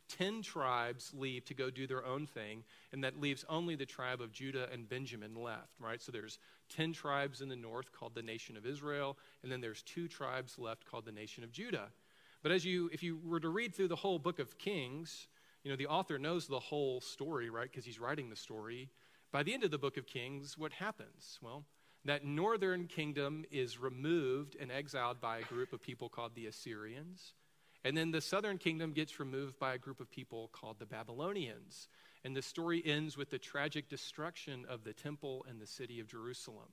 10 0.08 0.40
tribes 0.40 1.12
leave 1.14 1.44
to 1.44 1.54
go 1.54 1.68
do 1.68 1.86
their 1.86 2.04
own 2.04 2.26
thing, 2.26 2.64
and 2.92 3.04
that 3.04 3.20
leaves 3.20 3.44
only 3.48 3.74
the 3.74 3.84
tribe 3.84 4.22
of 4.22 4.32
Judah 4.32 4.68
and 4.72 4.88
Benjamin 4.88 5.34
left, 5.34 5.74
right? 5.78 6.00
So 6.00 6.10
there's 6.10 6.38
10 6.70 6.94
tribes 6.94 7.42
in 7.42 7.50
the 7.50 7.56
north 7.56 7.92
called 7.92 8.14
the 8.14 8.22
nation 8.22 8.56
of 8.56 8.64
Israel, 8.64 9.18
and 9.42 9.52
then 9.52 9.60
there's 9.60 9.82
two 9.82 10.08
tribes 10.08 10.58
left 10.58 10.86
called 10.86 11.04
the 11.04 11.12
nation 11.12 11.44
of 11.44 11.52
Judah. 11.52 11.88
But 12.48 12.54
as 12.54 12.64
you, 12.64 12.88
if 12.94 13.02
you 13.02 13.18
were 13.22 13.40
to 13.40 13.50
read 13.50 13.74
through 13.74 13.88
the 13.88 13.96
whole 13.96 14.18
book 14.18 14.38
of 14.38 14.56
Kings, 14.56 15.26
you 15.64 15.70
know, 15.70 15.76
the 15.76 15.86
author 15.86 16.18
knows 16.18 16.46
the 16.46 16.58
whole 16.58 17.02
story, 17.02 17.50
right? 17.50 17.70
Because 17.70 17.84
he's 17.84 18.00
writing 18.00 18.30
the 18.30 18.36
story. 18.36 18.88
By 19.30 19.42
the 19.42 19.52
end 19.52 19.64
of 19.64 19.70
the 19.70 19.76
book 19.76 19.98
of 19.98 20.06
Kings, 20.06 20.56
what 20.56 20.72
happens? 20.72 21.38
Well, 21.42 21.66
that 22.06 22.24
northern 22.24 22.86
kingdom 22.86 23.44
is 23.50 23.78
removed 23.78 24.56
and 24.58 24.72
exiled 24.72 25.20
by 25.20 25.40
a 25.40 25.42
group 25.42 25.74
of 25.74 25.82
people 25.82 26.08
called 26.08 26.34
the 26.34 26.46
Assyrians. 26.46 27.34
And 27.84 27.94
then 27.94 28.12
the 28.12 28.22
southern 28.22 28.56
kingdom 28.56 28.94
gets 28.94 29.20
removed 29.20 29.58
by 29.58 29.74
a 29.74 29.78
group 29.78 30.00
of 30.00 30.10
people 30.10 30.48
called 30.50 30.78
the 30.78 30.86
Babylonians. 30.86 31.88
And 32.24 32.34
the 32.34 32.40
story 32.40 32.82
ends 32.82 33.18
with 33.18 33.28
the 33.28 33.38
tragic 33.38 33.90
destruction 33.90 34.64
of 34.70 34.84
the 34.84 34.94
temple 34.94 35.44
and 35.50 35.60
the 35.60 35.66
city 35.66 36.00
of 36.00 36.08
Jerusalem. 36.08 36.70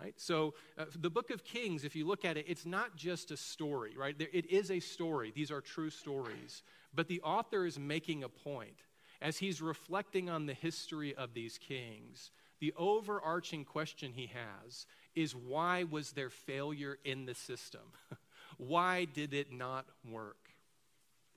Right? 0.00 0.14
So, 0.16 0.54
uh, 0.78 0.86
the 0.94 1.10
book 1.10 1.30
of 1.30 1.44
Kings, 1.44 1.84
if 1.84 1.94
you 1.94 2.06
look 2.06 2.24
at 2.24 2.36
it, 2.36 2.46
it's 2.48 2.64
not 2.64 2.96
just 2.96 3.30
a 3.30 3.36
story, 3.36 3.92
right? 3.96 4.18
There, 4.18 4.28
it 4.32 4.50
is 4.50 4.70
a 4.70 4.80
story. 4.80 5.32
These 5.34 5.50
are 5.50 5.60
true 5.60 5.90
stories. 5.90 6.62
But 6.94 7.08
the 7.08 7.20
author 7.20 7.66
is 7.66 7.78
making 7.78 8.24
a 8.24 8.28
point. 8.28 8.76
As 9.20 9.38
he's 9.38 9.60
reflecting 9.60 10.30
on 10.30 10.46
the 10.46 10.54
history 10.54 11.14
of 11.14 11.34
these 11.34 11.58
kings, 11.58 12.30
the 12.58 12.72
overarching 12.76 13.64
question 13.64 14.12
he 14.12 14.26
has 14.26 14.86
is 15.14 15.34
why 15.34 15.84
was 15.84 16.12
there 16.12 16.30
failure 16.30 16.98
in 17.04 17.26
the 17.26 17.34
system? 17.34 17.82
Why 18.58 19.06
did 19.06 19.34
it 19.34 19.50
not 19.50 19.86
work? 20.08 20.50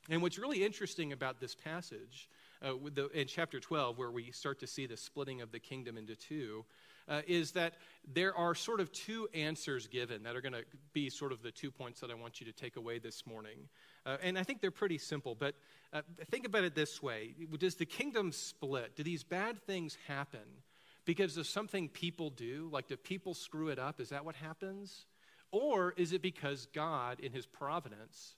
And 0.10 0.22
what's 0.22 0.38
really 0.38 0.64
interesting 0.64 1.14
about 1.14 1.40
this 1.40 1.56
passage 1.56 2.30
uh, 2.62 2.74
the, 2.94 3.10
in 3.10 3.28
chapter 3.28 3.60
12, 3.60 3.98
where 3.98 4.12
we 4.12 4.32
start 4.32 4.60
to 4.60 4.68
see 4.68 4.86
the 4.86 4.98
splitting 4.98 5.42
of 5.42 5.52
the 5.52 5.60
kingdom 5.60 5.98
into 5.98 6.16
two, 6.16 6.66
uh, 7.08 7.22
is 7.28 7.52
that 7.52 7.76
there 8.14 8.36
are 8.36 8.56
sort 8.56 8.80
of 8.80 8.92
two 8.92 9.28
answers 9.34 9.88
given 9.88 10.24
that 10.24 10.36
are 10.36 10.42
going 10.42 10.54
to 10.54 10.64
be 10.94 11.10
sort 11.10 11.32
of 11.32 11.42
the 11.42 11.52
two 11.52 11.72
points 11.72 12.00
that 12.00 12.12
I 12.12 12.14
want 12.14 12.40
you 12.40 12.46
to 12.48 12.52
take 12.52 12.76
away 12.76 13.00
this 13.00 13.26
morning. 13.26 13.70
Uh, 14.06 14.18
and 14.22 14.38
I 14.38 14.44
think 14.44 14.62
they're 14.62 14.72
pretty 14.72 14.98
simple, 14.98 15.36
but 15.36 15.56
uh, 15.94 16.02
think 16.30 16.46
about 16.46 16.64
it 16.64 16.76
this 16.76 17.02
way 17.02 17.36
Does 17.58 17.76
the 17.76 17.86
kingdom 17.86 18.32
split? 18.32 18.96
Do 18.96 19.04
these 19.04 19.24
bad 19.24 19.62
things 19.64 19.98
happen 20.08 20.64
because 21.06 21.38
of 21.38 21.48
something 21.48 21.90
people 21.90 22.30
do? 22.30 22.70
Like, 22.72 22.88
do 22.88 22.98
people 22.98 23.34
screw 23.34 23.70
it 23.70 23.80
up? 23.80 24.00
Is 24.00 24.10
that 24.10 24.26
what 24.26 24.36
happens? 24.36 25.06
Or 25.52 25.94
is 25.96 26.12
it 26.12 26.22
because 26.22 26.68
God, 26.74 27.20
in 27.20 27.32
his 27.32 27.46
providence, 27.46 28.36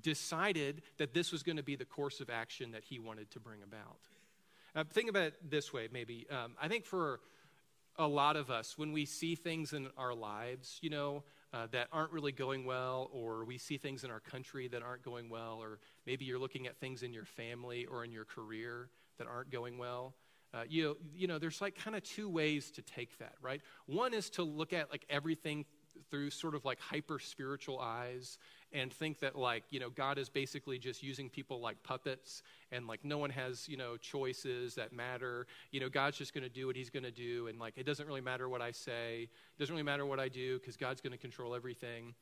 decided 0.00 0.82
that 0.98 1.14
this 1.14 1.30
was 1.30 1.42
going 1.42 1.58
to 1.58 1.62
be 1.62 1.76
the 1.76 1.84
course 1.84 2.20
of 2.20 2.30
action 2.30 2.72
that 2.72 2.82
he 2.84 2.98
wanted 2.98 3.30
to 3.32 3.40
bring 3.40 3.62
about? 3.62 3.98
Uh, 4.74 4.84
think 4.90 5.10
about 5.10 5.24
it 5.24 5.50
this 5.50 5.72
way, 5.72 5.88
maybe. 5.92 6.26
Um, 6.30 6.54
I 6.60 6.68
think 6.68 6.86
for 6.86 7.20
a 7.98 8.06
lot 8.06 8.36
of 8.36 8.50
us, 8.50 8.78
when 8.78 8.92
we 8.92 9.04
see 9.04 9.34
things 9.34 9.72
in 9.72 9.88
our 9.96 10.14
lives, 10.14 10.78
you 10.80 10.90
know, 10.90 11.24
uh, 11.52 11.66
that 11.72 11.88
aren't 11.92 12.12
really 12.12 12.32
going 12.32 12.64
well, 12.64 13.10
or 13.12 13.44
we 13.44 13.58
see 13.58 13.76
things 13.76 14.04
in 14.04 14.10
our 14.10 14.20
country 14.20 14.68
that 14.68 14.82
aren't 14.82 15.02
going 15.02 15.28
well, 15.28 15.58
or 15.60 15.78
maybe 16.06 16.24
you're 16.24 16.38
looking 16.38 16.66
at 16.66 16.76
things 16.78 17.02
in 17.02 17.12
your 17.12 17.26
family 17.26 17.84
or 17.86 18.04
in 18.04 18.10
your 18.10 18.24
career 18.24 18.88
that 19.18 19.26
aren't 19.26 19.50
going 19.50 19.76
well. 19.76 20.14
Uh, 20.54 20.62
you, 20.68 20.96
you 21.14 21.26
know, 21.26 21.38
there's 21.38 21.60
like 21.60 21.74
kind 21.76 21.96
of 21.96 22.02
two 22.02 22.28
ways 22.28 22.70
to 22.70 22.82
take 22.82 23.18
that, 23.18 23.34
right? 23.40 23.60
One 23.86 24.14
is 24.14 24.30
to 24.30 24.42
look 24.42 24.72
at 24.72 24.90
like 24.90 25.04
everything 25.08 25.64
through 26.10 26.30
sort 26.30 26.54
of 26.54 26.64
like 26.64 26.80
hyper 26.80 27.18
spiritual 27.18 27.78
eyes 27.78 28.38
and 28.72 28.92
think 28.92 29.20
that 29.20 29.36
like 29.36 29.64
you 29.70 29.78
know 29.78 29.90
god 29.90 30.18
is 30.18 30.28
basically 30.28 30.78
just 30.78 31.02
using 31.02 31.28
people 31.28 31.60
like 31.60 31.82
puppets 31.82 32.42
and 32.70 32.86
like 32.86 33.04
no 33.04 33.18
one 33.18 33.30
has 33.30 33.68
you 33.68 33.76
know 33.76 33.96
choices 33.96 34.74
that 34.74 34.92
matter. 34.92 35.46
You 35.70 35.80
know 35.80 35.88
god's 35.88 36.16
just 36.16 36.34
going 36.34 36.44
to 36.44 36.50
do 36.50 36.66
what 36.66 36.76
he's 36.76 36.90
going 36.90 37.04
to 37.04 37.10
do 37.10 37.48
and 37.48 37.58
like 37.58 37.74
it 37.76 37.84
doesn't 37.84 38.06
really 38.06 38.20
matter 38.20 38.48
what 38.48 38.62
i 38.62 38.70
say. 38.70 39.28
It 39.30 39.58
doesn't 39.58 39.72
really 39.72 39.84
matter 39.84 40.06
what 40.06 40.20
i 40.20 40.28
do 40.28 40.58
because 40.58 40.76
god's 40.76 41.00
going 41.00 41.12
to 41.12 41.18
control 41.18 41.54
everything. 41.54 42.14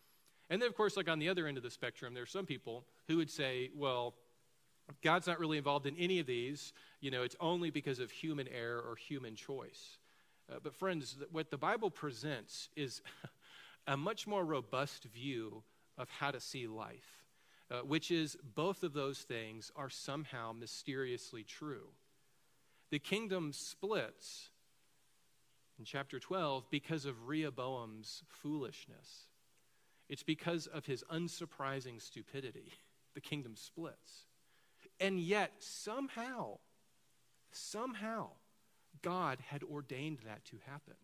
And 0.48 0.60
then 0.60 0.68
of 0.68 0.76
course 0.76 0.96
like 0.96 1.08
on 1.08 1.18
the 1.18 1.28
other 1.28 1.46
end 1.46 1.56
of 1.56 1.62
the 1.62 1.70
spectrum 1.70 2.14
there's 2.14 2.30
some 2.30 2.46
people 2.46 2.84
who 3.08 3.16
would 3.18 3.30
say 3.30 3.70
well 3.76 4.14
god's 5.02 5.26
not 5.26 5.38
really 5.38 5.58
involved 5.58 5.86
in 5.86 5.96
any 5.96 6.18
of 6.18 6.26
these. 6.26 6.72
You 7.00 7.10
know 7.10 7.22
it's 7.22 7.36
only 7.40 7.70
because 7.70 8.00
of 8.00 8.10
human 8.10 8.48
error 8.48 8.80
or 8.80 8.96
human 8.96 9.34
choice. 9.34 9.98
Uh, 10.50 10.58
but 10.62 10.74
friends 10.74 11.16
what 11.30 11.50
the 11.50 11.58
bible 11.58 11.90
presents 11.90 12.68
is 12.76 13.02
a 13.86 13.96
much 13.96 14.26
more 14.26 14.44
robust 14.44 15.04
view 15.04 15.62
of 16.00 16.08
how 16.08 16.30
to 16.30 16.40
see 16.40 16.66
life, 16.66 17.24
uh, 17.70 17.80
which 17.80 18.10
is 18.10 18.36
both 18.54 18.82
of 18.82 18.94
those 18.94 19.18
things 19.18 19.70
are 19.76 19.90
somehow 19.90 20.52
mysteriously 20.52 21.44
true. 21.44 21.88
The 22.90 22.98
kingdom 22.98 23.52
splits 23.52 24.48
in 25.78 25.84
chapter 25.84 26.18
12 26.18 26.70
because 26.70 27.04
of 27.04 27.28
Rehoboam's 27.28 28.24
foolishness. 28.28 29.26
It's 30.08 30.22
because 30.22 30.66
of 30.66 30.86
his 30.86 31.04
unsurprising 31.12 32.00
stupidity. 32.02 32.72
The 33.12 33.20
kingdom 33.20 33.56
splits. 33.56 34.26
And 35.00 35.18
yet, 35.18 35.50
somehow, 35.58 36.58
somehow, 37.50 38.28
God 39.02 39.40
had 39.48 39.64
ordained 39.64 40.18
that 40.24 40.44
to 40.44 40.58
happen 40.64 40.94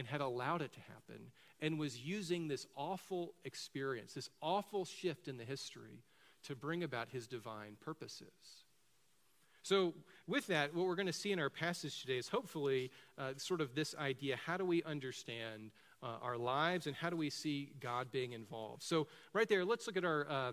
and 0.00 0.08
had 0.08 0.22
allowed 0.22 0.62
it 0.62 0.72
to 0.72 0.80
happen 0.80 1.30
and 1.60 1.78
was 1.78 2.00
using 2.00 2.48
this 2.48 2.66
awful 2.74 3.34
experience, 3.44 4.14
this 4.14 4.30
awful 4.40 4.86
shift 4.86 5.28
in 5.28 5.36
the 5.36 5.44
history, 5.44 6.02
to 6.42 6.56
bring 6.56 6.82
about 6.82 7.10
his 7.10 7.26
divine 7.26 7.76
purposes. 7.82 8.64
So, 9.62 9.92
with 10.26 10.46
that, 10.46 10.74
what 10.74 10.86
we're 10.86 10.94
going 10.94 11.06
to 11.06 11.12
see 11.12 11.32
in 11.32 11.38
our 11.38 11.50
passage 11.50 12.00
today 12.00 12.16
is 12.16 12.28
hopefully 12.28 12.90
uh, 13.18 13.32
sort 13.36 13.60
of 13.60 13.74
this 13.74 13.94
idea 13.94 14.36
how 14.36 14.56
do 14.56 14.64
we 14.64 14.82
understand 14.84 15.70
uh, 16.02 16.16
our 16.22 16.38
lives 16.38 16.86
and 16.86 16.96
how 16.96 17.10
do 17.10 17.16
we 17.16 17.28
see 17.28 17.72
God 17.78 18.10
being 18.10 18.32
involved? 18.32 18.82
So, 18.82 19.06
right 19.34 19.46
there, 19.46 19.66
let's 19.66 19.86
look 19.86 19.98
at 19.98 20.04
our 20.06 20.26
uh, 20.30 20.52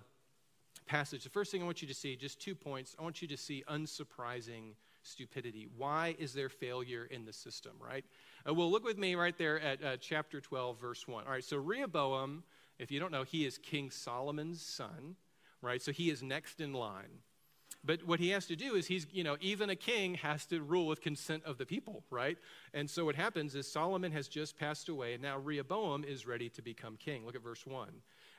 passage. 0.87 1.23
The 1.23 1.29
first 1.29 1.53
thing 1.53 1.61
I 1.61 1.65
want 1.65 1.81
you 1.81 1.87
to 1.87 1.93
see, 1.93 2.17
just 2.17 2.41
two 2.41 2.53
points. 2.53 2.97
I 2.99 3.03
want 3.03 3.21
you 3.21 3.29
to 3.29 3.37
see 3.37 3.63
unsurprising 3.69 4.73
stupidity. 5.07 5.67
Why 5.77 6.15
is 6.19 6.33
there 6.33 6.49
failure 6.49 7.07
in 7.09 7.25
the 7.25 7.33
system, 7.33 7.73
right? 7.79 8.05
Uh, 8.47 8.53
well, 8.53 8.69
look 8.69 8.83
with 8.83 8.97
me 8.97 9.15
right 9.15 9.37
there 9.37 9.59
at 9.59 9.83
uh, 9.83 9.97
chapter 9.97 10.41
12, 10.41 10.79
verse 10.79 11.07
1. 11.07 11.25
All 11.25 11.31
right, 11.31 11.43
so 11.43 11.57
Rehoboam, 11.57 12.43
if 12.79 12.91
you 12.91 12.99
don't 12.99 13.11
know, 13.11 13.23
he 13.23 13.45
is 13.45 13.57
King 13.57 13.89
Solomon's 13.89 14.61
son, 14.61 15.15
right? 15.61 15.81
So 15.81 15.91
he 15.91 16.09
is 16.09 16.21
next 16.21 16.61
in 16.61 16.73
line. 16.73 17.21
But 17.83 18.03
what 18.05 18.19
he 18.19 18.29
has 18.29 18.45
to 18.47 18.55
do 18.55 18.75
is 18.75 18.87
he's, 18.87 19.07
you 19.11 19.23
know, 19.23 19.37
even 19.39 19.69
a 19.69 19.75
king 19.75 20.15
has 20.15 20.45
to 20.47 20.61
rule 20.61 20.87
with 20.87 20.99
consent 20.99 21.43
of 21.45 21.57
the 21.57 21.65
people, 21.65 22.03
right? 22.09 22.37
And 22.73 22.89
so 22.89 23.05
what 23.05 23.15
happens 23.15 23.55
is 23.55 23.71
Solomon 23.71 24.11
has 24.11 24.27
just 24.27 24.57
passed 24.57 24.89
away, 24.89 25.13
and 25.13 25.23
now 25.23 25.37
Rehoboam 25.37 26.03
is 26.03 26.27
ready 26.27 26.49
to 26.49 26.61
become 26.61 26.97
king. 26.97 27.25
Look 27.25 27.35
at 27.35 27.43
verse 27.43 27.65
1. 27.65 27.87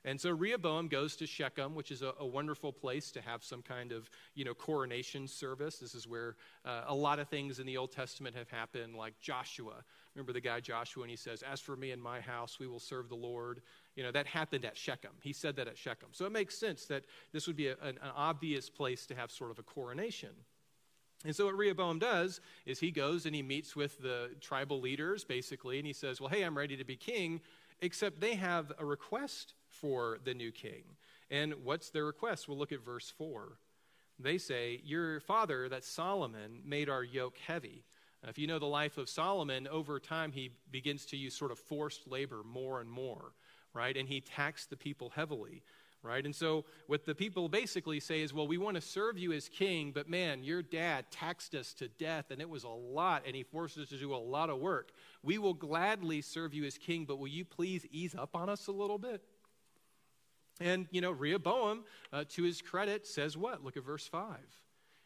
And 0.04 0.20
so 0.20 0.30
Rehoboam 0.30 0.88
goes 0.88 1.16
to 1.16 1.26
Shechem, 1.26 1.74
which 1.74 1.90
is 1.90 2.02
a, 2.02 2.12
a, 2.20 2.26
wonderful 2.26 2.72
place 2.72 3.10
to 3.12 3.20
have 3.20 3.42
some 3.42 3.62
kind 3.62 3.92
of, 3.92 4.08
you 4.34 4.44
know, 4.44 4.54
coronation 4.54 5.26
service. 5.26 5.78
This 5.78 5.94
is 5.94 6.06
where 6.06 6.36
uh, 6.64 6.84
a 6.86 6.94
lot 6.94 7.18
of 7.18 7.28
things 7.28 7.58
in 7.58 7.66
the 7.66 7.76
Old 7.76 7.92
Testament 7.92 8.36
have 8.36 8.48
happened, 8.48 8.94
like 8.94 9.18
Joshua. 9.20 9.84
Remember 10.14 10.32
the 10.32 10.40
guy 10.40 10.60
Joshua, 10.60 11.02
and 11.02 11.10
he 11.10 11.16
says, 11.16 11.42
As 11.42 11.60
for 11.60 11.76
me 11.76 11.90
and 11.90 12.02
my 12.02 12.20
house, 12.20 12.58
we 12.58 12.66
will 12.66 12.80
serve 12.80 13.08
the 13.08 13.16
Lord. 13.16 13.60
You 13.96 14.02
know, 14.04 14.12
that 14.12 14.26
happened 14.26 14.64
at 14.64 14.76
Shechem. 14.76 15.12
He 15.22 15.32
said 15.32 15.56
that 15.56 15.68
at 15.68 15.76
Shechem. 15.76 16.08
So 16.12 16.24
it 16.26 16.32
makes 16.32 16.56
sense 16.56 16.86
that 16.86 17.04
this 17.32 17.46
would 17.46 17.56
be 17.56 17.68
a, 17.68 17.72
an, 17.82 17.98
an 18.02 18.12
obvious 18.16 18.70
place 18.70 19.06
to 19.06 19.14
have 19.14 19.30
sort 19.30 19.50
of 19.50 19.58
a 19.58 19.62
coronation. 19.62 20.30
And 21.24 21.34
so, 21.34 21.46
what 21.46 21.56
Rehoboam 21.56 21.98
does 21.98 22.40
is 22.64 22.78
he 22.78 22.92
goes 22.92 23.26
and 23.26 23.34
he 23.34 23.42
meets 23.42 23.74
with 23.74 24.00
the 24.00 24.30
tribal 24.40 24.80
leaders, 24.80 25.24
basically, 25.24 25.78
and 25.78 25.86
he 25.86 25.92
says, 25.92 26.20
Well, 26.20 26.30
hey, 26.30 26.42
I'm 26.42 26.56
ready 26.56 26.76
to 26.76 26.84
be 26.84 26.96
king, 26.96 27.40
except 27.80 28.20
they 28.20 28.36
have 28.36 28.72
a 28.78 28.84
request 28.84 29.54
for 29.68 30.18
the 30.24 30.34
new 30.34 30.52
king. 30.52 30.84
And 31.30 31.54
what's 31.64 31.90
their 31.90 32.04
request? 32.04 32.48
We'll 32.48 32.58
look 32.58 32.72
at 32.72 32.84
verse 32.84 33.12
4. 33.16 33.58
They 34.18 34.38
say, 34.38 34.80
Your 34.84 35.20
father, 35.20 35.68
that 35.68 35.84
Solomon, 35.84 36.62
made 36.64 36.88
our 36.88 37.04
yoke 37.04 37.38
heavy. 37.46 37.84
If 38.26 38.38
you 38.38 38.46
know 38.46 38.58
the 38.58 38.66
life 38.66 38.98
of 38.98 39.08
Solomon, 39.08 39.68
over 39.68 40.00
time 40.00 40.32
he 40.32 40.50
begins 40.70 41.06
to 41.06 41.16
use 41.16 41.36
sort 41.36 41.52
of 41.52 41.58
forced 41.58 42.08
labor 42.08 42.42
more 42.44 42.80
and 42.80 42.90
more, 42.90 43.32
right? 43.74 43.96
And 43.96 44.08
he 44.08 44.20
taxed 44.20 44.70
the 44.70 44.76
people 44.76 45.10
heavily, 45.10 45.62
right? 46.02 46.24
And 46.24 46.34
so 46.34 46.64
what 46.88 47.04
the 47.04 47.14
people 47.14 47.48
basically 47.48 48.00
say 48.00 48.22
is, 48.22 48.34
well, 48.34 48.48
we 48.48 48.58
want 48.58 48.74
to 48.74 48.80
serve 48.80 49.18
you 49.18 49.32
as 49.32 49.48
king, 49.48 49.92
but 49.92 50.10
man, 50.10 50.42
your 50.42 50.62
dad 50.62 51.04
taxed 51.12 51.54
us 51.54 51.72
to 51.74 51.86
death 51.86 52.32
and 52.32 52.40
it 52.40 52.50
was 52.50 52.64
a 52.64 52.68
lot 52.68 53.22
and 53.24 53.36
he 53.36 53.44
forced 53.44 53.78
us 53.78 53.88
to 53.90 53.96
do 53.96 54.12
a 54.12 54.16
lot 54.16 54.50
of 54.50 54.58
work. 54.58 54.90
We 55.22 55.38
will 55.38 55.54
gladly 55.54 56.20
serve 56.20 56.52
you 56.54 56.64
as 56.64 56.76
king, 56.76 57.04
but 57.04 57.20
will 57.20 57.28
you 57.28 57.44
please 57.44 57.86
ease 57.92 58.16
up 58.16 58.34
on 58.34 58.48
us 58.48 58.66
a 58.66 58.72
little 58.72 58.98
bit? 58.98 59.22
And, 60.60 60.86
you 60.90 61.00
know, 61.00 61.10
Rehoboam, 61.10 61.84
uh, 62.12 62.24
to 62.30 62.42
his 62.42 62.60
credit, 62.60 63.06
says 63.06 63.36
what? 63.36 63.64
Look 63.64 63.76
at 63.76 63.84
verse 63.84 64.06
5. 64.06 64.36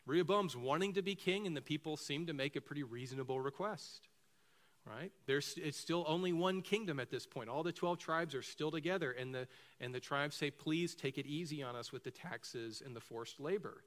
Rehoboam's 0.07 0.57
wanting 0.57 0.95
to 0.95 1.03
be 1.03 1.15
king, 1.15 1.47
and 1.47 1.57
the 1.57 1.63
people 1.63 1.97
seem 1.97 2.27
to 2.27 2.33
make 2.33 2.57
a 2.57 2.61
pretty 2.61 2.83
reasonable 2.83 3.41
request. 3.41 4.09
Right? 4.85 5.13
There's 5.27 5.55
it's 5.63 5.79
still 5.79 6.05
only 6.09 6.33
one 6.33 6.61
kingdom 6.61 6.99
at 6.99 7.09
this 7.09 7.25
point. 7.25 7.49
All 7.49 7.63
the 7.63 7.71
12 7.71 7.99
tribes 7.99 8.35
are 8.35 8.43
still 8.43 8.73
together, 8.73 9.13
and 9.13 9.33
the, 9.33 9.47
and 9.81 9.95
the 9.95 10.01
tribes 10.01 10.35
say, 10.35 10.51
please 10.51 10.97
take 10.97 11.19
it 11.19 11.27
easy 11.27 11.63
on 11.63 11.77
us 11.77 11.93
with 11.93 12.03
the 12.03 12.11
taxes 12.11 12.83
and 12.85 12.97
the 12.97 13.01
forced 13.01 13.39
labor. 13.39 13.85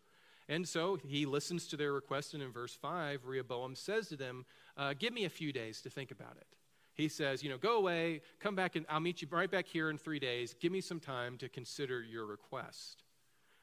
And 0.48 0.66
so 0.66 0.96
he 0.96 1.26
listens 1.26 1.68
to 1.68 1.78
their 1.78 1.92
request, 1.92 2.34
and 2.34 2.42
in 2.42 2.52
verse 2.52 2.74
5, 2.74 3.26
Rehoboam 3.26 3.76
says 3.76 4.08
to 4.10 4.16
them, 4.16 4.46
uh, 4.78 4.94
Give 4.98 5.12
me 5.12 5.26
a 5.26 5.30
few 5.30 5.52
days 5.52 5.82
to 5.82 5.90
think 5.90 6.12
about 6.12 6.38
it. 6.38 6.48
He 6.96 7.10
says, 7.10 7.44
You 7.44 7.50
know, 7.50 7.58
go 7.58 7.78
away, 7.78 8.22
come 8.40 8.56
back, 8.56 8.76
and 8.76 8.86
I'll 8.90 9.00
meet 9.00 9.22
you 9.22 9.28
right 9.30 9.52
back 9.52 9.68
here 9.68 9.90
in 9.90 9.98
three 9.98 10.20
days. 10.20 10.56
Give 10.60 10.72
me 10.72 10.82
some 10.82 11.00
time 11.00 11.38
to 11.38 11.50
consider 11.50 12.02
your 12.02 12.26
request. 12.26 13.04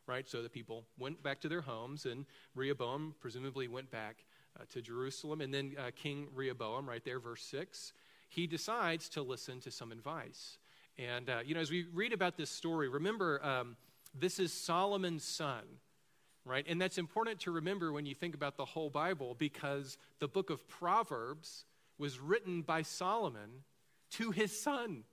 Right? 0.06 0.28
So 0.28 0.42
the 0.42 0.48
people 0.48 0.84
went 0.98 1.22
back 1.22 1.40
to 1.40 1.48
their 1.48 1.62
homes, 1.62 2.06
and 2.06 2.26
Rehoboam 2.54 3.14
presumably 3.20 3.68
went 3.68 3.90
back 3.90 4.24
uh, 4.58 4.64
to 4.70 4.82
Jerusalem. 4.82 5.40
And 5.40 5.52
then 5.52 5.74
uh, 5.78 5.90
King 5.94 6.28
Rehoboam, 6.34 6.88
right 6.88 7.04
there, 7.04 7.18
verse 7.20 7.42
6, 7.44 7.92
he 8.28 8.46
decides 8.46 9.08
to 9.10 9.22
listen 9.22 9.60
to 9.60 9.70
some 9.70 9.92
advice. 9.92 10.58
And, 10.98 11.30
uh, 11.30 11.38
you 11.44 11.54
know, 11.54 11.60
as 11.60 11.70
we 11.70 11.86
read 11.92 12.12
about 12.12 12.36
this 12.36 12.50
story, 12.50 12.88
remember 12.88 13.42
um, 13.44 13.76
this 14.18 14.38
is 14.38 14.52
Solomon's 14.52 15.24
son, 15.24 15.62
right? 16.44 16.64
And 16.68 16.80
that's 16.80 16.98
important 16.98 17.40
to 17.40 17.50
remember 17.50 17.92
when 17.92 18.04
you 18.04 18.14
think 18.14 18.34
about 18.34 18.56
the 18.56 18.64
whole 18.64 18.90
Bible 18.90 19.34
because 19.38 19.96
the 20.18 20.28
book 20.28 20.50
of 20.50 20.66
Proverbs 20.68 21.64
was 21.98 22.20
written 22.20 22.62
by 22.62 22.82
Solomon 22.82 23.64
to 24.12 24.30
his 24.30 24.58
son. 24.58 25.04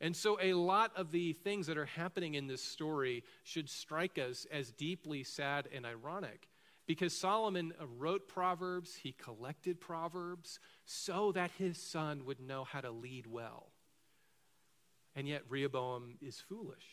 And 0.00 0.16
so, 0.16 0.38
a 0.40 0.54
lot 0.54 0.92
of 0.96 1.12
the 1.12 1.34
things 1.34 1.66
that 1.66 1.76
are 1.76 1.84
happening 1.84 2.34
in 2.34 2.46
this 2.46 2.62
story 2.62 3.22
should 3.44 3.68
strike 3.68 4.18
us 4.18 4.46
as 4.50 4.72
deeply 4.72 5.22
sad 5.24 5.68
and 5.74 5.84
ironic 5.84 6.48
because 6.86 7.16
Solomon 7.16 7.72
uh, 7.80 7.86
wrote 7.86 8.26
Proverbs, 8.26 8.96
he 8.96 9.12
collected 9.12 9.80
Proverbs 9.80 10.58
so 10.86 11.30
that 11.32 11.52
his 11.58 11.80
son 11.80 12.24
would 12.24 12.40
know 12.40 12.64
how 12.64 12.80
to 12.80 12.90
lead 12.90 13.26
well. 13.26 13.70
And 15.14 15.28
yet, 15.28 15.42
Rehoboam 15.48 16.16
is 16.20 16.40
foolish. 16.40 16.86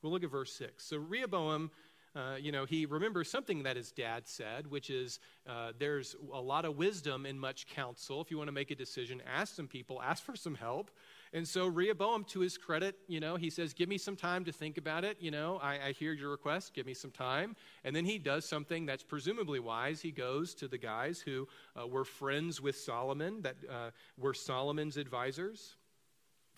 We'll 0.00 0.12
look 0.12 0.24
at 0.24 0.30
verse 0.30 0.54
6. 0.54 0.84
So, 0.84 0.96
Rehoboam 0.96 1.72
uh, 2.14 2.36
you 2.38 2.52
know, 2.52 2.64
he 2.64 2.86
remembers 2.86 3.28
something 3.28 3.64
that 3.64 3.76
his 3.76 3.90
dad 3.90 4.28
said, 4.28 4.68
which 4.68 4.88
is 4.88 5.18
uh, 5.48 5.72
there's 5.78 6.14
a 6.32 6.40
lot 6.40 6.64
of 6.64 6.76
wisdom 6.76 7.26
in 7.26 7.38
much 7.38 7.66
counsel. 7.66 8.20
If 8.20 8.30
you 8.30 8.38
want 8.38 8.48
to 8.48 8.52
make 8.52 8.70
a 8.70 8.76
decision, 8.76 9.20
ask 9.26 9.54
some 9.56 9.66
people, 9.66 10.00
ask 10.00 10.22
for 10.22 10.36
some 10.36 10.54
help. 10.54 10.92
And 11.32 11.46
so 11.46 11.66
Rehoboam, 11.66 12.22
to 12.26 12.40
his 12.40 12.56
credit, 12.56 12.94
you 13.08 13.18
know, 13.18 13.34
he 13.34 13.50
says, 13.50 13.74
Give 13.74 13.88
me 13.88 13.98
some 13.98 14.14
time 14.14 14.44
to 14.44 14.52
think 14.52 14.78
about 14.78 15.04
it. 15.04 15.16
You 15.18 15.32
know, 15.32 15.58
I, 15.60 15.88
I 15.88 15.92
hear 15.92 16.12
your 16.12 16.30
request, 16.30 16.72
give 16.72 16.86
me 16.86 16.94
some 16.94 17.10
time. 17.10 17.56
And 17.82 17.96
then 17.96 18.04
he 18.04 18.18
does 18.18 18.44
something 18.44 18.86
that's 18.86 19.02
presumably 19.02 19.58
wise. 19.58 20.00
He 20.00 20.12
goes 20.12 20.54
to 20.56 20.68
the 20.68 20.78
guys 20.78 21.18
who 21.18 21.48
uh, 21.74 21.88
were 21.88 22.04
friends 22.04 22.60
with 22.60 22.76
Solomon, 22.76 23.42
that 23.42 23.56
uh, 23.68 23.90
were 24.16 24.34
Solomon's 24.34 24.96
advisors. 24.96 25.74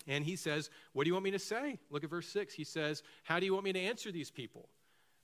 And 0.05 0.23
he 0.23 0.35
says, 0.35 0.69
What 0.93 1.05
do 1.05 1.07
you 1.09 1.13
want 1.13 1.25
me 1.25 1.31
to 1.31 1.39
say? 1.39 1.79
Look 1.89 2.03
at 2.03 2.11
verse 2.11 2.29
6. 2.29 2.53
He 2.53 2.63
says, 2.63 3.01
How 3.23 3.39
do 3.39 3.47
you 3.47 3.53
want 3.53 3.65
me 3.65 3.73
to 3.73 3.79
answer 3.79 4.11
these 4.11 4.29
people? 4.29 4.69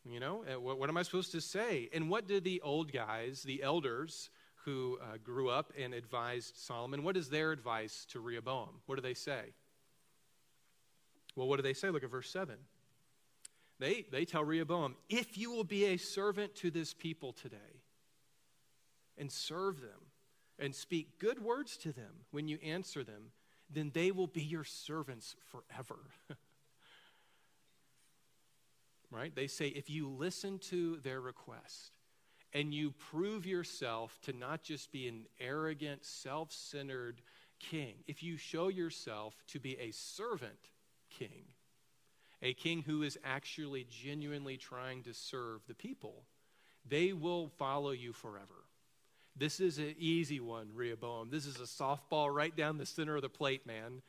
You 0.06 0.20
know, 0.20 0.44
uh, 0.44 0.60
what, 0.60 0.80
what 0.80 0.90
am 0.90 0.98
I 0.98 1.04
supposed 1.04 1.32
to 1.32 1.42
say? 1.42 1.90
And 1.94 2.10
what 2.10 2.28
did 2.28 2.44
the 2.44 2.62
old 2.62 2.92
guys, 2.92 3.44
the 3.44 3.64
elders 3.64 4.30
who 4.66 4.98
uh, 5.02 5.18
grew 5.24 5.50
up 5.50 5.72
and 5.78 5.94
advised 5.94 6.58
Solomon, 6.58 7.04
what 7.04 7.16
is 7.16 7.30
their 7.30 7.52
advice 7.52 8.06
to 8.10 8.20
Rehoboam? 8.20 8.70
What 8.86 8.96
do 8.96 9.02
they 9.02 9.14
say? 9.14 9.42
Well, 11.36 11.48
what 11.48 11.58
do 11.58 11.64
they 11.64 11.74
say? 11.74 11.90
Look 11.90 12.04
at 12.04 12.12
verse 12.12 12.30
7. 12.30 12.56
They, 13.80 14.06
they 14.12 14.26
tell 14.26 14.44
Rehoboam, 14.44 14.96
if 15.10 15.38
you 15.38 15.52
will 15.52 15.64
be 15.64 15.86
a 15.86 15.98
servant 15.98 16.56
to 16.56 16.70
this 16.70 16.94
people 16.94 17.34
today 17.34 17.58
and 19.18 19.32
serve 19.32 19.82
them 19.82 19.90
and 20.60 20.76
speak 20.76 21.20
good 21.20 21.42
words 21.42 21.78
to 21.78 21.92
them 21.92 22.12
when 22.32 22.48
you 22.48 22.60
answer 22.64 23.04
them, 23.04 23.32
then 23.70 23.92
they 23.94 24.12
will 24.12 24.28
be 24.28 24.44
your 24.44 24.64
servants 24.64 25.36
forever. 25.50 25.98
right? 29.14 29.34
They 29.36 29.48
say, 29.48 29.68
if 29.68 29.90
you 29.90 30.10
listen 30.10 30.60
to 30.70 30.98
their 30.98 31.22
request 31.22 31.92
and 32.54 32.74
you 32.74 32.92
prove 32.92 33.46
yourself 33.46 34.20
to 34.24 34.34
not 34.34 34.64
just 34.64 34.92
be 34.92 35.08
an 35.08 35.26
arrogant, 35.40 36.04
self 36.04 36.52
centered 36.52 37.22
king, 37.60 37.96
if 38.08 38.24
you 38.24 38.38
show 38.38 38.68
yourself 38.68 39.36
to 39.48 39.60
be 39.60 39.78
a 39.80 39.92
servant 39.92 40.70
king, 41.10 41.46
a 42.42 42.54
king 42.54 42.82
who 42.82 43.04
is 43.04 43.18
actually 43.24 43.88
genuinely 43.90 44.58
trying 44.58 45.04
to 45.04 45.14
serve 45.14 45.62
the 45.68 45.74
people, 45.74 46.24
they 46.86 47.14
will 47.14 47.48
follow 47.58 47.92
you 47.92 48.12
forever. 48.12 48.66
This 49.36 49.60
is 49.60 49.78
an 49.80 49.96
easy 49.98 50.40
one, 50.40 50.70
Rehoboam. 50.74 51.30
This 51.32 51.46
is 51.46 51.56
a 51.56 51.64
softball 51.64 52.34
right 52.34 52.56
down 52.56 52.78
the 52.78 52.86
center 52.86 53.16
of 53.16 53.22
the 53.24 53.30
plate, 53.30 53.66
man. 53.66 54.02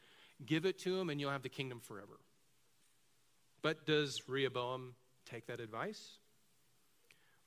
Give 0.45 0.67
it 0.67 0.79
to 0.81 0.99
him, 0.99 1.09
and 1.09 1.21
you'll 1.21 1.31
have 1.31 1.43
the 1.43 1.49
kingdom 1.49 1.81
forever. 1.81 2.19
But 3.65 3.87
does 3.87 4.29
Rehoboam 4.29 4.95
take 5.25 5.47
that 5.47 5.59
advice? 5.59 6.19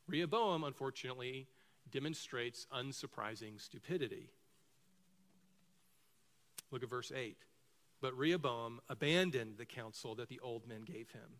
Rehoboam, 0.07 0.63
unfortunately, 0.63 1.45
demonstrates 1.91 2.65
unsurprising 2.75 3.62
stupidity. 3.62 4.31
Look 6.71 6.81
at 6.81 6.89
verse 6.89 7.12
8. 7.15 7.38
But 8.01 8.17
Rehoboam 8.17 8.81
abandoned 8.89 9.59
the 9.59 9.65
counsel 9.67 10.15
that 10.15 10.27
the 10.27 10.39
old 10.39 10.67
men 10.67 10.81
gave 10.81 11.12
him 11.12 11.38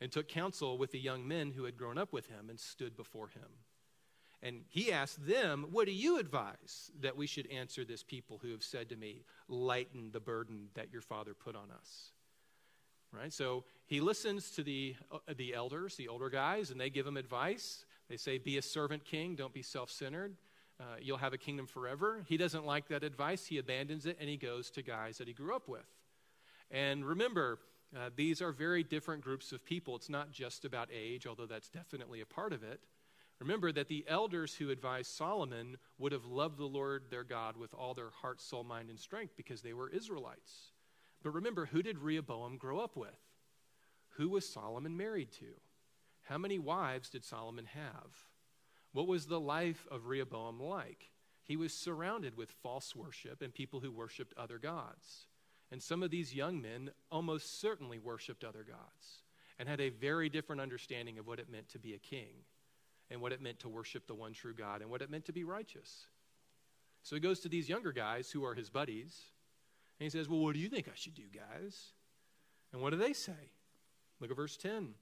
and 0.00 0.12
took 0.12 0.28
counsel 0.28 0.78
with 0.78 0.92
the 0.92 1.00
young 1.00 1.26
men 1.26 1.50
who 1.50 1.64
had 1.64 1.76
grown 1.76 1.98
up 1.98 2.12
with 2.12 2.28
him 2.28 2.50
and 2.50 2.60
stood 2.60 2.96
before 2.96 3.30
him. 3.30 3.50
And 4.44 4.60
he 4.68 4.92
asked 4.92 5.26
them, 5.26 5.66
What 5.72 5.86
do 5.86 5.92
you 5.92 6.20
advise 6.20 6.92
that 7.00 7.16
we 7.16 7.26
should 7.26 7.50
answer 7.50 7.84
this 7.84 8.04
people 8.04 8.38
who 8.40 8.52
have 8.52 8.62
said 8.62 8.90
to 8.90 8.96
me, 8.96 9.24
Lighten 9.48 10.12
the 10.12 10.20
burden 10.20 10.68
that 10.74 10.92
your 10.92 11.02
father 11.02 11.34
put 11.34 11.56
on 11.56 11.72
us? 11.72 12.12
Right? 13.12 13.32
So 13.32 13.64
he 13.86 14.00
listens 14.00 14.50
to 14.52 14.62
the, 14.62 14.96
uh, 15.10 15.18
the 15.36 15.54
elders, 15.54 15.96
the 15.96 16.08
older 16.08 16.30
guys, 16.30 16.70
and 16.70 16.80
they 16.80 16.90
give 16.90 17.06
him 17.06 17.16
advice. 17.16 17.84
They 18.08 18.16
say, 18.16 18.38
Be 18.38 18.58
a 18.58 18.62
servant 18.62 19.04
king, 19.04 19.34
don't 19.36 19.54
be 19.54 19.62
self 19.62 19.90
centered. 19.90 20.36
Uh, 20.80 20.96
you'll 21.00 21.18
have 21.18 21.34
a 21.34 21.38
kingdom 21.38 21.66
forever. 21.66 22.24
He 22.26 22.38
doesn't 22.38 22.64
like 22.64 22.88
that 22.88 23.04
advice. 23.04 23.44
He 23.44 23.58
abandons 23.58 24.06
it 24.06 24.16
and 24.18 24.30
he 24.30 24.38
goes 24.38 24.70
to 24.70 24.82
guys 24.82 25.18
that 25.18 25.28
he 25.28 25.34
grew 25.34 25.54
up 25.54 25.68
with. 25.68 25.84
And 26.70 27.04
remember, 27.04 27.58
uh, 27.94 28.08
these 28.16 28.40
are 28.40 28.50
very 28.50 28.82
different 28.82 29.22
groups 29.22 29.52
of 29.52 29.62
people. 29.62 29.94
It's 29.96 30.08
not 30.08 30.32
just 30.32 30.64
about 30.64 30.88
age, 30.90 31.26
although 31.26 31.44
that's 31.44 31.68
definitely 31.68 32.22
a 32.22 32.26
part 32.26 32.54
of 32.54 32.62
it. 32.62 32.80
Remember 33.40 33.72
that 33.72 33.88
the 33.88 34.04
elders 34.06 34.54
who 34.54 34.70
advised 34.70 35.10
Solomon 35.10 35.76
would 35.98 36.12
have 36.12 36.26
loved 36.26 36.58
the 36.58 36.66
Lord 36.66 37.04
their 37.10 37.24
God 37.24 37.56
with 37.56 37.74
all 37.74 37.94
their 37.94 38.10
heart, 38.10 38.40
soul, 38.40 38.64
mind, 38.64 38.90
and 38.90 38.98
strength 38.98 39.34
because 39.36 39.62
they 39.62 39.72
were 39.72 39.88
Israelites. 39.88 40.72
But 41.22 41.34
remember, 41.34 41.66
who 41.66 41.82
did 41.82 41.98
Rehoboam 41.98 42.56
grow 42.56 42.80
up 42.80 42.96
with? 42.96 43.10
Who 44.14 44.28
was 44.28 44.48
Solomon 44.48 44.96
married 44.96 45.32
to? 45.32 45.46
How 46.22 46.38
many 46.38 46.58
wives 46.58 47.10
did 47.10 47.24
Solomon 47.24 47.66
have? 47.66 48.16
What 48.92 49.06
was 49.06 49.26
the 49.26 49.40
life 49.40 49.86
of 49.90 50.06
Rehoboam 50.06 50.60
like? 50.60 51.10
He 51.44 51.56
was 51.56 51.72
surrounded 51.72 52.36
with 52.36 52.50
false 52.62 52.94
worship 52.94 53.42
and 53.42 53.52
people 53.52 53.80
who 53.80 53.90
worshiped 53.90 54.34
other 54.36 54.58
gods. 54.58 55.26
And 55.72 55.82
some 55.82 56.02
of 56.02 56.10
these 56.10 56.34
young 56.34 56.60
men 56.60 56.90
almost 57.10 57.60
certainly 57.60 57.98
worshiped 57.98 58.44
other 58.44 58.64
gods 58.64 59.22
and 59.58 59.68
had 59.68 59.80
a 59.80 59.90
very 59.90 60.28
different 60.28 60.60
understanding 60.60 61.18
of 61.18 61.26
what 61.26 61.38
it 61.38 61.50
meant 61.50 61.68
to 61.70 61.78
be 61.78 61.94
a 61.94 61.98
king 61.98 62.44
and 63.10 63.20
what 63.20 63.32
it 63.32 63.42
meant 63.42 63.60
to 63.60 63.68
worship 63.68 64.06
the 64.06 64.14
one 64.14 64.32
true 64.32 64.54
God 64.54 64.80
and 64.80 64.90
what 64.90 65.02
it 65.02 65.10
meant 65.10 65.26
to 65.26 65.32
be 65.32 65.44
righteous. 65.44 66.06
So 67.02 67.16
he 67.16 67.20
goes 67.20 67.40
to 67.40 67.48
these 67.48 67.68
younger 67.68 67.92
guys 67.92 68.30
who 68.30 68.44
are 68.44 68.54
his 68.54 68.70
buddies 68.70 69.20
and 70.00 70.06
he 70.06 70.10
says, 70.10 70.28
Well, 70.28 70.40
what 70.40 70.54
do 70.54 70.60
you 70.60 70.68
think 70.68 70.88
I 70.88 70.96
should 70.96 71.14
do, 71.14 71.24
guys? 71.32 71.92
And 72.72 72.80
what 72.80 72.90
do 72.90 72.96
they 72.96 73.12
say? 73.12 73.50
Look 74.18 74.30
at 74.30 74.36
verse 74.36 74.56
10. 74.56 74.94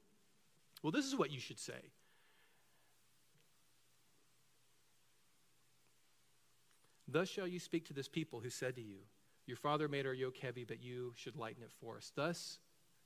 Well, 0.82 0.90
this 0.90 1.06
is 1.06 1.16
what 1.16 1.30
you 1.30 1.38
should 1.38 1.58
say. 1.58 1.92
Thus 7.06 7.28
shall 7.28 7.46
you 7.46 7.58
speak 7.58 7.87
to 7.87 7.94
this 7.94 8.08
people 8.08 8.40
who 8.40 8.50
said 8.50 8.74
to 8.74 8.82
you, 8.82 8.98
Your 9.46 9.56
father 9.56 9.88
made 9.88 10.04
our 10.04 10.12
yoke 10.12 10.37
heavy, 10.37 10.64
but 10.64 10.82
you 10.82 11.12
should 11.16 11.37
lighten 11.37 11.62
it 11.62 11.72
for 11.80 11.96
us. 11.96 12.12
Thus 12.14 12.58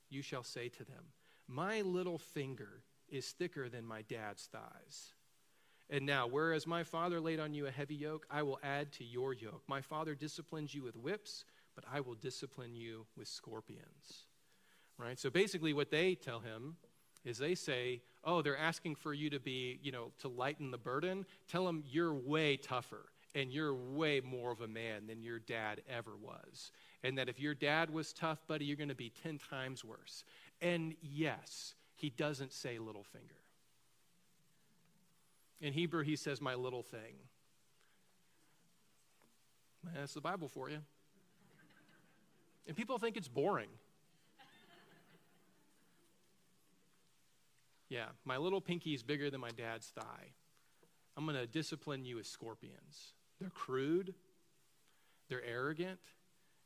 you 0.09 0.21
shall 0.21 0.43
say 0.43 0.69
to 0.69 0.83
them, 0.83 1.03
My 1.47 1.81
little 1.81 2.17
finger 2.17 2.81
is 3.07 3.27
thicker 3.27 3.69
than 3.69 3.85
my 3.85 4.01
dad's 4.01 4.47
thighs. 4.51 5.13
And 5.89 6.05
now, 6.05 6.27
whereas 6.27 6.65
my 6.65 6.83
father 6.83 7.19
laid 7.19 7.39
on 7.39 7.53
you 7.53 7.67
a 7.67 7.71
heavy 7.71 7.95
yoke, 7.95 8.25
I 8.31 8.41
will 8.41 8.59
add 8.63 8.91
to 8.93 9.03
your 9.03 9.33
yoke. 9.33 9.61
My 9.67 9.81
father 9.81 10.15
disciplines 10.15 10.73
you 10.73 10.81
with 10.81 10.95
whips 10.95 11.45
but 11.75 11.83
I 11.91 11.99
will 11.99 12.15
discipline 12.15 12.75
you 12.75 13.05
with 13.17 13.27
scorpions. 13.27 14.27
Right? 14.97 15.19
So 15.19 15.29
basically, 15.29 15.73
what 15.73 15.91
they 15.91 16.15
tell 16.15 16.39
him 16.39 16.77
is 17.25 17.37
they 17.37 17.55
say, 17.55 18.01
Oh, 18.23 18.41
they're 18.41 18.57
asking 18.57 18.95
for 18.95 19.13
you 19.13 19.29
to 19.31 19.39
be, 19.39 19.79
you 19.81 19.91
know, 19.91 20.11
to 20.19 20.27
lighten 20.27 20.71
the 20.71 20.77
burden. 20.77 21.25
Tell 21.47 21.65
them 21.65 21.83
you're 21.85 22.13
way 22.13 22.57
tougher 22.57 23.05
and 23.35 23.51
you're 23.51 23.73
way 23.73 24.21
more 24.21 24.51
of 24.51 24.61
a 24.61 24.67
man 24.67 25.07
than 25.07 25.21
your 25.21 25.39
dad 25.39 25.81
ever 25.89 26.11
was. 26.15 26.71
And 27.03 27.17
that 27.17 27.29
if 27.29 27.39
your 27.39 27.55
dad 27.55 27.89
was 27.89 28.13
tough, 28.13 28.45
buddy, 28.47 28.65
you're 28.65 28.77
going 28.77 28.89
to 28.89 28.95
be 28.95 29.11
10 29.23 29.39
times 29.49 29.83
worse. 29.83 30.23
And 30.61 30.95
yes, 31.01 31.73
he 31.95 32.09
doesn't 32.09 32.53
say 32.53 32.77
little 32.77 33.03
finger. 33.03 33.35
In 35.59 35.73
Hebrew, 35.73 36.03
he 36.03 36.15
says, 36.15 36.41
my 36.41 36.55
little 36.55 36.83
thing. 36.83 37.15
That's 39.95 40.13
the 40.13 40.21
Bible 40.21 40.47
for 40.47 40.69
you. 40.69 40.79
And 42.67 42.75
people 42.75 42.97
think 42.97 43.17
it's 43.17 43.27
boring. 43.27 43.69
Yeah, 47.89 48.05
my 48.25 48.37
little 48.37 48.61
pinky 48.61 48.93
is 48.93 49.03
bigger 49.03 49.29
than 49.29 49.39
my 49.39 49.51
dad's 49.51 49.87
thigh. 49.87 50.31
I'm 51.15 51.25
going 51.25 51.37
to 51.37 51.45
discipline 51.45 52.05
you 52.05 52.17
as 52.19 52.27
scorpions. 52.27 53.13
They're 53.39 53.51
crude, 53.51 54.15
they're 55.29 55.43
arrogant, 55.45 55.99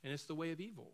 and 0.03 0.13
it's 0.13 0.23
the 0.23 0.36
way 0.36 0.51
of 0.51 0.62
evil. 0.62 0.93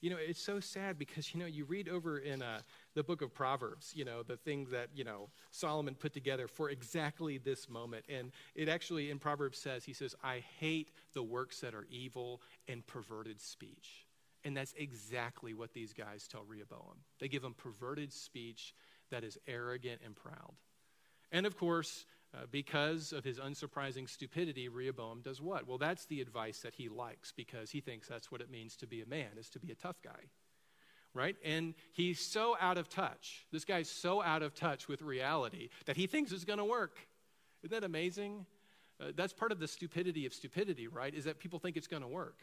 You 0.00 0.10
know, 0.10 0.16
it's 0.18 0.40
so 0.40 0.58
sad 0.58 0.98
because, 0.98 1.32
you 1.34 1.40
know, 1.40 1.46
you 1.46 1.64
read 1.64 1.88
over 1.88 2.18
in 2.18 2.42
uh, 2.42 2.60
the 2.94 3.04
book 3.04 3.22
of 3.22 3.32
Proverbs, 3.32 3.92
you 3.94 4.04
know, 4.04 4.22
the 4.22 4.36
things 4.36 4.70
that, 4.70 4.88
you 4.94 5.04
know, 5.04 5.28
Solomon 5.50 5.94
put 5.94 6.12
together 6.12 6.48
for 6.48 6.70
exactly 6.70 7.38
this 7.38 7.68
moment. 7.68 8.04
And 8.08 8.32
it 8.54 8.68
actually 8.68 9.10
in 9.10 9.18
Proverbs 9.18 9.58
says, 9.58 9.84
he 9.84 9.92
says, 9.92 10.14
I 10.22 10.42
hate 10.58 10.90
the 11.14 11.22
works 11.22 11.60
that 11.60 11.74
are 11.74 11.86
evil 11.90 12.40
and 12.68 12.86
perverted 12.86 13.40
speech. 13.40 14.06
And 14.44 14.56
that's 14.56 14.74
exactly 14.76 15.54
what 15.54 15.74
these 15.74 15.92
guys 15.92 16.26
tell 16.26 16.44
Rehoboam. 16.44 16.96
They 17.20 17.28
give 17.28 17.44
him 17.44 17.54
perverted 17.54 18.12
speech 18.12 18.74
that 19.10 19.22
is 19.22 19.38
arrogant 19.46 20.00
and 20.04 20.16
proud. 20.16 20.54
And 21.30 21.46
of 21.46 21.56
course, 21.56 22.06
uh, 22.34 22.46
because 22.50 23.12
of 23.12 23.24
his 23.24 23.38
unsurprising 23.38 24.08
stupidity, 24.08 24.68
Rehoboam 24.68 25.20
does 25.20 25.40
what? 25.40 25.66
Well, 25.66 25.78
that's 25.78 26.06
the 26.06 26.20
advice 26.20 26.60
that 26.60 26.74
he 26.74 26.88
likes 26.88 27.32
because 27.32 27.70
he 27.70 27.80
thinks 27.80 28.08
that's 28.08 28.32
what 28.32 28.40
it 28.40 28.50
means 28.50 28.76
to 28.76 28.86
be 28.86 29.02
a 29.02 29.06
man, 29.06 29.30
is 29.38 29.50
to 29.50 29.58
be 29.58 29.72
a 29.72 29.76
tough 29.76 30.00
guy. 30.02 30.28
Right? 31.12 31.36
And 31.44 31.74
he's 31.92 32.20
so 32.20 32.56
out 32.60 32.78
of 32.78 32.88
touch. 32.88 33.46
This 33.50 33.64
guy's 33.64 33.90
so 33.90 34.22
out 34.22 34.42
of 34.42 34.54
touch 34.54 34.86
with 34.86 35.02
reality 35.02 35.68
that 35.86 35.96
he 35.96 36.06
thinks 36.06 36.30
it's 36.30 36.44
going 36.44 36.60
to 36.60 36.64
work. 36.64 36.98
Isn't 37.62 37.80
that 37.80 37.84
amazing? 37.84 38.46
Uh, 39.00 39.06
that's 39.16 39.32
part 39.32 39.50
of 39.50 39.58
the 39.58 39.66
stupidity 39.66 40.24
of 40.26 40.32
stupidity, 40.32 40.86
right? 40.86 41.12
Is 41.12 41.24
that 41.24 41.38
people 41.38 41.58
think 41.58 41.76
it's 41.76 41.88
going 41.88 42.02
to 42.02 42.08
work. 42.08 42.38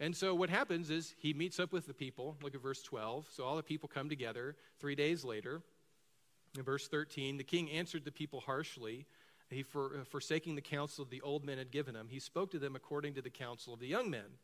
And 0.00 0.16
so 0.16 0.34
what 0.34 0.50
happens 0.50 0.90
is 0.90 1.14
he 1.18 1.32
meets 1.32 1.60
up 1.60 1.72
with 1.72 1.86
the 1.86 1.94
people. 1.94 2.36
Look 2.42 2.54
at 2.54 2.62
verse 2.62 2.82
12. 2.82 3.28
So 3.30 3.44
all 3.44 3.56
the 3.56 3.62
people 3.62 3.88
come 3.88 4.08
together 4.08 4.56
three 4.80 4.94
days 4.94 5.24
later. 5.24 5.62
In 6.56 6.62
verse 6.62 6.88
13, 6.88 7.36
the 7.36 7.44
king 7.44 7.70
answered 7.70 8.04
the 8.04 8.12
people 8.12 8.40
harshly. 8.40 9.06
He, 9.48 9.62
for, 9.62 10.00
uh, 10.00 10.04
forsaking 10.04 10.54
the 10.54 10.62
counsel 10.62 11.04
the 11.04 11.20
old 11.20 11.44
men 11.44 11.58
had 11.58 11.70
given 11.70 11.94
him, 11.94 12.08
he 12.08 12.18
spoke 12.18 12.50
to 12.52 12.58
them 12.58 12.74
according 12.74 13.14
to 13.14 13.22
the 13.22 13.30
counsel 13.30 13.74
of 13.74 13.80
the 13.80 13.86
young 13.86 14.10
men, 14.10 14.38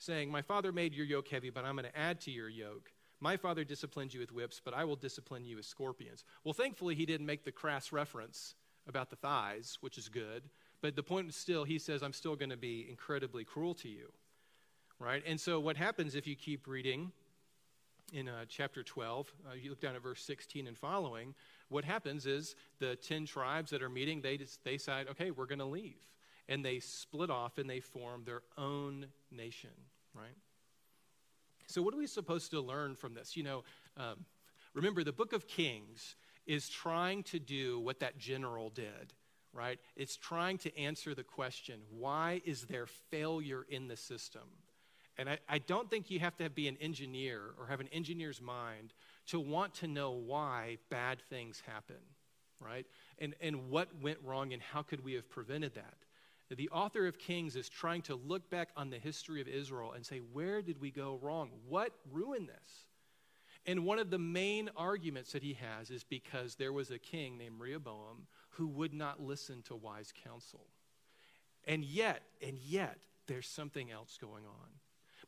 saying, 0.00 0.30
My 0.30 0.42
father 0.42 0.72
made 0.72 0.94
your 0.94 1.06
yoke 1.06 1.28
heavy, 1.28 1.50
but 1.50 1.64
I'm 1.64 1.76
going 1.76 1.88
to 1.88 1.96
add 1.96 2.20
to 2.22 2.32
your 2.32 2.48
yoke. 2.48 2.90
My 3.20 3.36
father 3.36 3.62
disciplined 3.64 4.12
you 4.12 4.20
with 4.20 4.32
whips, 4.32 4.60
but 4.64 4.74
I 4.74 4.84
will 4.84 4.96
discipline 4.96 5.44
you 5.44 5.56
with 5.56 5.66
scorpions. 5.66 6.24
Well, 6.42 6.54
thankfully, 6.54 6.94
he 6.94 7.06
didn't 7.06 7.26
make 7.26 7.44
the 7.44 7.52
crass 7.52 7.92
reference 7.92 8.54
about 8.88 9.10
the 9.10 9.16
thighs, 9.16 9.78
which 9.80 9.98
is 9.98 10.08
good. 10.08 10.42
But 10.80 10.96
the 10.96 11.02
point 11.02 11.28
is 11.28 11.36
still, 11.36 11.64
he 11.64 11.78
says, 11.78 12.02
I'm 12.02 12.14
still 12.14 12.34
going 12.34 12.50
to 12.50 12.56
be 12.56 12.86
incredibly 12.88 13.44
cruel 13.44 13.74
to 13.74 13.88
you. 13.88 14.10
Right? 14.98 15.22
And 15.26 15.40
so, 15.40 15.60
what 15.60 15.76
happens 15.76 16.14
if 16.14 16.26
you 16.26 16.34
keep 16.34 16.66
reading 16.66 17.12
in 18.12 18.28
uh, 18.28 18.44
chapter 18.48 18.82
12, 18.82 19.32
uh, 19.48 19.54
you 19.54 19.70
look 19.70 19.80
down 19.80 19.94
at 19.94 20.02
verse 20.02 20.22
16 20.22 20.66
and 20.66 20.76
following, 20.76 21.34
what 21.68 21.84
happens 21.84 22.26
is 22.26 22.56
the 22.78 22.96
10 22.96 23.26
tribes 23.26 23.70
that 23.70 23.82
are 23.82 23.88
meeting, 23.88 24.20
they, 24.20 24.36
just, 24.36 24.62
they 24.64 24.72
decide, 24.72 25.08
okay, 25.08 25.30
we're 25.30 25.46
going 25.46 25.60
to 25.60 25.64
leave. 25.64 26.00
And 26.48 26.64
they 26.64 26.80
split 26.80 27.30
off 27.30 27.58
and 27.58 27.70
they 27.70 27.80
form 27.80 28.24
their 28.24 28.42
own 28.58 29.06
nation, 29.30 29.70
right? 30.14 30.36
So, 31.66 31.82
what 31.82 31.94
are 31.94 31.98
we 31.98 32.06
supposed 32.06 32.50
to 32.50 32.60
learn 32.60 32.96
from 32.96 33.14
this? 33.14 33.36
You 33.36 33.44
know, 33.44 33.64
um, 33.96 34.24
remember, 34.74 35.04
the 35.04 35.12
book 35.12 35.32
of 35.32 35.46
Kings 35.46 36.16
is 36.46 36.68
trying 36.68 37.22
to 37.24 37.38
do 37.38 37.78
what 37.78 38.00
that 38.00 38.18
general 38.18 38.70
did, 38.70 39.14
right? 39.52 39.78
It's 39.96 40.16
trying 40.16 40.58
to 40.58 40.78
answer 40.78 41.14
the 41.14 41.22
question 41.22 41.80
why 41.90 42.42
is 42.44 42.62
there 42.62 42.86
failure 42.86 43.64
in 43.68 43.88
the 43.88 43.96
system? 43.96 44.42
And 45.16 45.28
I, 45.28 45.38
I 45.48 45.58
don't 45.58 45.90
think 45.90 46.10
you 46.10 46.18
have 46.20 46.36
to 46.38 46.48
be 46.48 46.66
an 46.66 46.76
engineer 46.80 47.50
or 47.58 47.66
have 47.66 47.80
an 47.80 47.88
engineer's 47.92 48.40
mind 48.40 48.94
to 49.26 49.38
want 49.38 49.74
to 49.74 49.86
know 49.86 50.12
why 50.12 50.78
bad 50.88 51.20
things 51.28 51.62
happen, 51.66 52.00
right? 52.60 52.86
And, 53.18 53.34
and 53.40 53.68
what 53.68 53.88
went 54.00 54.18
wrong 54.24 54.52
and 54.52 54.62
how 54.62 54.82
could 54.82 55.04
we 55.04 55.12
have 55.14 55.28
prevented 55.28 55.74
that? 55.74 55.94
The 56.56 56.68
author 56.70 57.06
of 57.06 57.18
Kings 57.18 57.54
is 57.54 57.68
trying 57.68 58.02
to 58.02 58.16
look 58.16 58.50
back 58.50 58.70
on 58.76 58.90
the 58.90 58.98
history 58.98 59.40
of 59.40 59.46
Israel 59.46 59.92
and 59.92 60.04
say, 60.04 60.18
where 60.18 60.62
did 60.62 60.80
we 60.80 60.90
go 60.90 61.18
wrong? 61.22 61.50
What 61.68 61.92
ruined 62.10 62.48
this? 62.48 62.86
And 63.66 63.84
one 63.84 63.98
of 63.98 64.10
the 64.10 64.18
main 64.18 64.70
arguments 64.76 65.32
that 65.32 65.42
he 65.42 65.54
has 65.54 65.90
is 65.90 66.02
because 66.02 66.56
there 66.56 66.72
was 66.72 66.90
a 66.90 66.98
king 66.98 67.38
named 67.38 67.60
Rehoboam 67.60 68.26
who 68.50 68.66
would 68.68 68.94
not 68.94 69.22
listen 69.22 69.62
to 69.62 69.76
wise 69.76 70.12
counsel. 70.24 70.66
And 71.66 71.84
yet, 71.84 72.22
and 72.42 72.58
yet, 72.58 72.98
there's 73.26 73.46
something 73.46 73.90
else 73.90 74.18
going 74.20 74.44
on. 74.44 74.68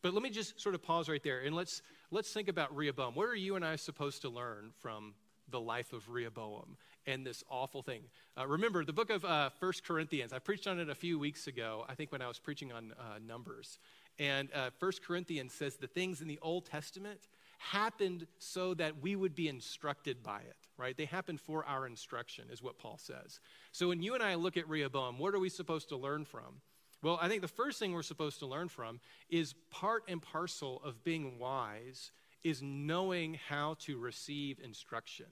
But 0.00 0.14
let 0.14 0.22
me 0.22 0.30
just 0.30 0.60
sort 0.60 0.74
of 0.74 0.82
pause 0.82 1.08
right 1.08 1.22
there 1.22 1.40
and 1.40 1.54
let's, 1.54 1.82
let's 2.10 2.32
think 2.32 2.48
about 2.48 2.74
Rehoboam. 2.74 3.14
What 3.14 3.28
are 3.28 3.36
you 3.36 3.54
and 3.54 3.64
I 3.64 3.76
supposed 3.76 4.22
to 4.22 4.28
learn 4.28 4.72
from 4.80 5.14
the 5.52 5.60
life 5.60 5.92
of 5.92 6.08
Rehoboam 6.08 6.76
and 7.06 7.24
this 7.24 7.44
awful 7.48 7.82
thing. 7.82 8.02
Uh, 8.38 8.46
remember, 8.46 8.84
the 8.84 8.92
book 8.92 9.10
of 9.10 9.24
uh, 9.24 9.50
1 9.58 9.72
Corinthians, 9.86 10.32
I 10.32 10.38
preached 10.38 10.66
on 10.66 10.80
it 10.80 10.88
a 10.88 10.94
few 10.94 11.18
weeks 11.18 11.46
ago, 11.46 11.84
I 11.88 11.94
think 11.94 12.10
when 12.10 12.22
I 12.22 12.28
was 12.28 12.38
preaching 12.38 12.72
on 12.72 12.92
uh, 12.98 13.18
Numbers. 13.24 13.78
And 14.18 14.48
uh, 14.54 14.70
1 14.78 14.92
Corinthians 15.06 15.52
says 15.52 15.76
the 15.76 15.86
things 15.86 16.20
in 16.20 16.28
the 16.28 16.38
Old 16.42 16.66
Testament 16.66 17.28
happened 17.58 18.26
so 18.38 18.74
that 18.74 19.00
we 19.00 19.14
would 19.16 19.34
be 19.34 19.48
instructed 19.48 20.22
by 20.22 20.40
it, 20.40 20.56
right? 20.76 20.96
They 20.96 21.04
happened 21.04 21.40
for 21.40 21.64
our 21.64 21.86
instruction, 21.86 22.46
is 22.50 22.62
what 22.62 22.78
Paul 22.78 22.98
says. 22.98 23.40
So 23.70 23.88
when 23.88 24.02
you 24.02 24.14
and 24.14 24.22
I 24.22 24.34
look 24.34 24.56
at 24.56 24.68
Rehoboam, 24.68 25.18
what 25.18 25.34
are 25.34 25.38
we 25.38 25.48
supposed 25.48 25.88
to 25.90 25.96
learn 25.96 26.24
from? 26.24 26.60
Well, 27.02 27.18
I 27.20 27.28
think 27.28 27.42
the 27.42 27.48
first 27.48 27.78
thing 27.78 27.92
we're 27.92 28.02
supposed 28.02 28.38
to 28.40 28.46
learn 28.46 28.68
from 28.68 29.00
is 29.28 29.54
part 29.70 30.04
and 30.08 30.22
parcel 30.22 30.80
of 30.84 31.02
being 31.02 31.38
wise 31.38 32.12
is 32.44 32.62
knowing 32.62 33.38
how 33.48 33.76
to 33.80 33.98
receive 33.98 34.58
instruction. 34.62 35.26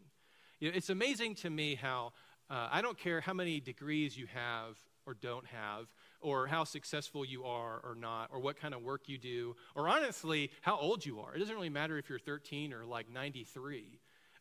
You 0.59 0.71
know, 0.71 0.77
it's 0.77 0.91
amazing 0.91 1.35
to 1.37 1.51
me 1.51 1.75
how 1.75 2.13
uh, 2.51 2.69
I 2.71 2.83
don't 2.83 2.99
care 2.99 3.21
how 3.21 3.33
many 3.33 3.61
degrees 3.61 4.17
you 4.19 4.27
have 4.27 4.77
or 5.07 5.15
don't 5.15 5.47
have, 5.47 5.87
or 6.21 6.47
how 6.47 6.65
successful 6.65 7.25
you 7.25 7.45
are 7.45 7.81
or 7.83 7.95
not, 7.95 8.29
or 8.31 8.39
what 8.39 8.61
kind 8.61 8.75
of 8.75 8.83
work 8.83 9.09
you 9.09 9.17
do, 9.17 9.57
or 9.75 9.89
honestly, 9.89 10.51
how 10.61 10.79
old 10.79 11.05
you 11.05 11.21
are. 11.21 11.35
It 11.35 11.39
doesn't 11.39 11.55
really 11.55 11.71
matter 11.71 11.97
if 11.97 12.11
you're 12.11 12.19
13 12.19 12.73
or 12.73 12.85
like 12.85 13.11
93. 13.11 13.99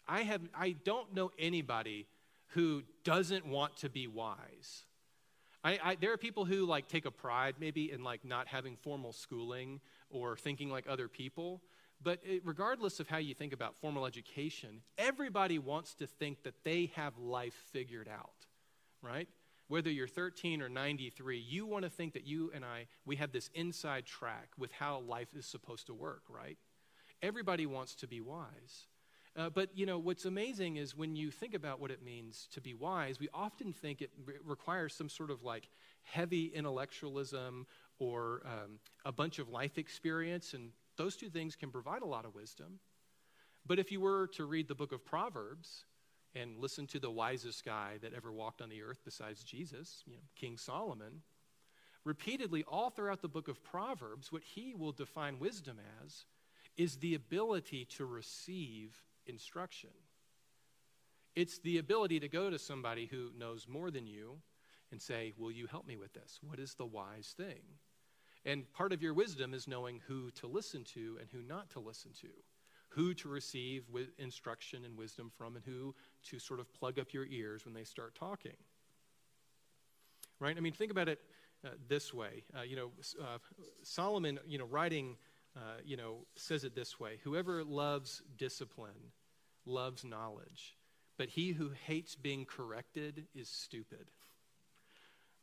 I, 0.08 0.24
have, 0.24 0.42
I 0.54 0.76
don't 0.84 1.14
know 1.14 1.32
anybody 1.40 2.08
who 2.48 2.84
doesn't 3.04 3.46
want 3.46 3.78
to 3.78 3.90
be 3.90 4.08
wise. 4.08 4.84
I, 5.64 5.80
I, 5.84 5.96
there 5.96 6.12
are 6.14 6.18
people 6.18 6.46
who 6.46 6.66
like 6.66 6.88
take 6.88 7.06
a 7.06 7.12
pride 7.12 7.56
maybe 7.60 7.92
in 7.92 8.04
like 8.04 8.26
not 8.26 8.48
having 8.48 8.76
formal 8.76 9.14
schooling 9.14 9.80
or 10.10 10.36
thinking 10.36 10.70
like 10.70 10.86
other 10.90 11.08
people 11.08 11.62
but 12.02 12.20
it, 12.24 12.42
regardless 12.46 13.00
of 13.00 13.08
how 13.08 13.18
you 13.18 13.34
think 13.34 13.54
about 13.54 13.76
formal 13.76 14.06
education, 14.06 14.82
everybody 14.98 15.60
wants 15.60 15.94
to 15.96 16.08
think 16.08 16.44
that 16.44 16.64
they 16.64 16.92
have 16.96 17.18
life 17.18 17.56
figured 17.72 18.08
out, 18.08 18.48
right? 19.02 19.28
Whether 19.68 19.92
you're 19.92 20.08
13 20.08 20.62
or 20.62 20.70
93, 20.70 21.38
you 21.38 21.66
want 21.66 21.84
to 21.84 21.90
think 21.90 22.14
that 22.14 22.26
you 22.26 22.52
and 22.56 22.66
I, 22.66 22.88
we 23.06 23.18
have 23.18 23.32
this 23.32 23.50
inside 23.54 24.06
track 24.06 24.50
with 24.58 24.72
how 24.72 25.00
life 25.02 25.36
is 25.36 25.46
supposed 25.46 25.88
to 25.88 25.94
work, 25.94 26.24
right? 26.30 26.58
Everybody 27.22 27.66
wants 27.66 27.96
to 27.96 28.08
be 28.08 28.22
wise. 28.22 28.88
Uh, 29.38 29.50
but 29.50 29.70
you 29.76 29.86
know 29.86 30.00
what's 30.00 30.26
amazing 30.26 30.78
is 30.78 30.96
when 30.96 31.16
you 31.16 31.30
think 31.30 31.54
about 31.54 31.80
what 31.80 31.92
it 31.92 32.04
means 32.04 32.48
to 32.52 32.60
be 32.60 32.74
wise, 32.74 33.20
we 33.20 33.30
often 33.34 33.72
think 33.72 34.02
it 34.02 34.10
re- 34.26 34.36
requires 34.44 34.94
some 34.94 35.08
sort 35.08 35.30
of 35.30 35.44
like 35.44 35.70
heavy 36.02 36.46
intellectualism 36.48 37.68
or 38.00 38.42
um, 38.46 38.80
a 39.06 39.12
bunch 39.12 39.40
of 39.40 39.50
life 39.50 39.78
experience, 39.78 40.54
and 40.54 40.72
those 41.00 41.16
two 41.16 41.30
things 41.30 41.56
can 41.56 41.72
provide 41.72 42.02
a 42.02 42.06
lot 42.06 42.26
of 42.26 42.36
wisdom. 42.36 42.80
But 43.66 43.80
if 43.80 43.90
you 43.90 44.02
were 44.02 44.28
to 44.34 44.44
read 44.44 44.68
the 44.68 44.76
book 44.76 44.92
of 44.92 45.06
Proverbs 45.06 45.86
and 46.36 46.60
listen 46.60 46.88
to 46.88 47.00
the 47.00 47.10
wisest 47.10 47.64
guy 47.64 47.94
that 48.02 48.14
ever 48.14 48.34
walked 48.34 48.62
on 48.62 48.68
the 48.68 48.82
earth 48.82 49.00
besides 49.06 49.42
Jesus, 49.46 50.04
you 50.06 50.14
know, 50.14 50.24
King 50.36 50.58
Solomon, 50.58 51.22
repeatedly 52.04 52.66
all 52.68 52.90
throughout 52.90 53.22
the 53.22 53.30
book 53.30 53.48
of 53.48 53.64
Proverbs, 53.64 54.30
what 54.30 54.44
he 54.44 54.76
will 54.76 54.92
define 54.92 55.40
wisdom 55.40 55.78
as 56.04 56.26
is 56.76 56.98
the 56.98 57.16
ability 57.16 57.86
to 57.86 58.06
receive 58.06 59.02
instruction. 59.26 59.92
It's 61.34 61.60
the 61.60 61.78
ability 61.78 62.20
to 62.20 62.28
go 62.28 62.50
to 62.50 62.60
somebody 62.60 63.06
who 63.06 63.30
knows 63.38 63.70
more 63.70 63.90
than 63.90 64.06
you 64.06 64.40
and 64.92 65.02
say, 65.02 65.32
Will 65.38 65.52
you 65.52 65.68
help 65.68 65.88
me 65.88 65.96
with 65.96 66.12
this? 66.12 66.40
What 66.44 66.60
is 66.60 66.74
the 66.74 66.86
wise 66.86 67.34
thing? 67.38 67.62
And 68.46 68.72
part 68.74 68.94
of 68.94 69.02
your 69.02 69.14
wisdom 69.14 69.54
is 69.54 69.68
knowing 69.68 70.02
who 70.08 70.32
to 70.32 70.48
listen 70.48 70.84
to 70.96 71.18
and 71.20 71.30
who 71.32 71.42
not 71.42 71.70
to 71.72 71.80
listen 71.80 72.12
to, 72.22 72.30
who 72.90 73.14
to 73.16 73.28
receive 73.28 73.84
instruction 74.18 74.86
and 74.86 74.98
wisdom 74.98 75.32
from, 75.38 75.56
and 75.56 75.66
who 75.66 75.94
to 76.24 76.40
sort 76.40 76.60
of 76.60 76.74
plug 76.74 77.00
up 77.00 77.14
your 77.14 77.26
ears 77.26 77.66
when 77.66 77.74
they 77.74 77.84
start 77.84 78.16
talking. 78.16 78.56
Right? 80.40 80.56
I 80.56 80.62
mean, 80.62 80.74
think 80.74 80.92
about 80.92 81.10
it 81.10 81.20
uh, 81.66 81.70
this 81.90 82.14
way. 82.14 82.44
Uh, 82.58 82.62
you 82.62 82.78
know, 82.78 82.92
uh, 83.22 83.38
Solomon, 83.84 84.40
you 84.48 84.58
know, 84.58 84.66
writing, 84.66 85.18
uh, 85.56 85.82
you 85.84 85.98
know, 85.98 86.26
says 86.36 86.64
it 86.64 86.74
this 86.74 87.00
way 87.00 87.20
Whoever 87.24 87.64
loves 87.64 88.22
discipline 88.38 89.12
loves 89.66 90.06
knowledge, 90.06 90.78
but 91.18 91.28
he 91.28 91.52
who 91.52 91.72
hates 91.86 92.16
being 92.16 92.46
corrected 92.46 93.26
is 93.36 93.50
stupid. 93.50 94.08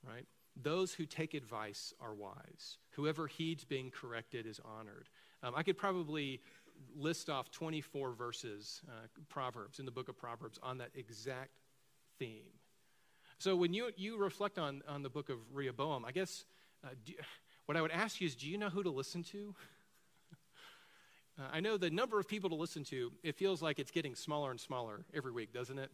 Right? 0.03 0.27
Those 0.63 0.95
who 0.95 1.05
take 1.05 1.35
advice 1.35 1.93
are 2.01 2.15
wise. 2.15 2.79
Whoever 2.93 3.27
heeds 3.27 3.65
being 3.65 3.91
corrected 3.91 4.47
is 4.47 4.61
honored. 4.65 5.09
Um, 5.43 5.55
I 5.55 5.63
could 5.63 5.77
probably 5.77 6.41
list 6.97 7.29
off 7.29 7.51
24 7.51 8.13
verses, 8.13 8.81
uh, 8.89 9.07
Proverbs, 9.29 9.79
in 9.79 9.85
the 9.85 9.91
book 9.91 10.09
of 10.09 10.17
Proverbs, 10.17 10.59
on 10.63 10.79
that 10.79 10.91
exact 10.95 11.59
theme. 12.19 12.49
So 13.39 13.55
when 13.55 13.75
you, 13.75 13.91
you 13.97 14.17
reflect 14.17 14.59
on, 14.59 14.83
on 14.89 15.03
the 15.03 15.11
book 15.11 15.29
of 15.29 15.39
Rehoboam, 15.53 16.05
I 16.07 16.13
guess 16.13 16.47
uh, 16.85 16.89
do, 17.05 17.13
what 17.67 17.77
I 17.77 17.83
would 17.83 17.91
ask 17.91 18.21
you 18.21 18.27
is 18.27 18.35
do 18.35 18.49
you 18.49 18.57
know 18.57 18.71
who 18.71 18.83
to 18.83 18.91
listen 18.91 19.23
to? 19.25 19.55
uh, 21.39 21.49
I 21.53 21.61
know 21.61 21.77
the 21.77 21.91
number 21.91 22.19
of 22.19 22.27
people 22.27 22.49
to 22.51 22.57
listen 22.57 22.85
to, 22.85 23.13
it 23.23 23.37
feels 23.37 23.61
like 23.61 23.79
it's 23.79 23.91
getting 23.91 24.15
smaller 24.15 24.51
and 24.51 24.61
smaller 24.61 25.05
every 25.15 25.33
week, 25.33 25.53
doesn't 25.53 25.79
it? 25.79 25.91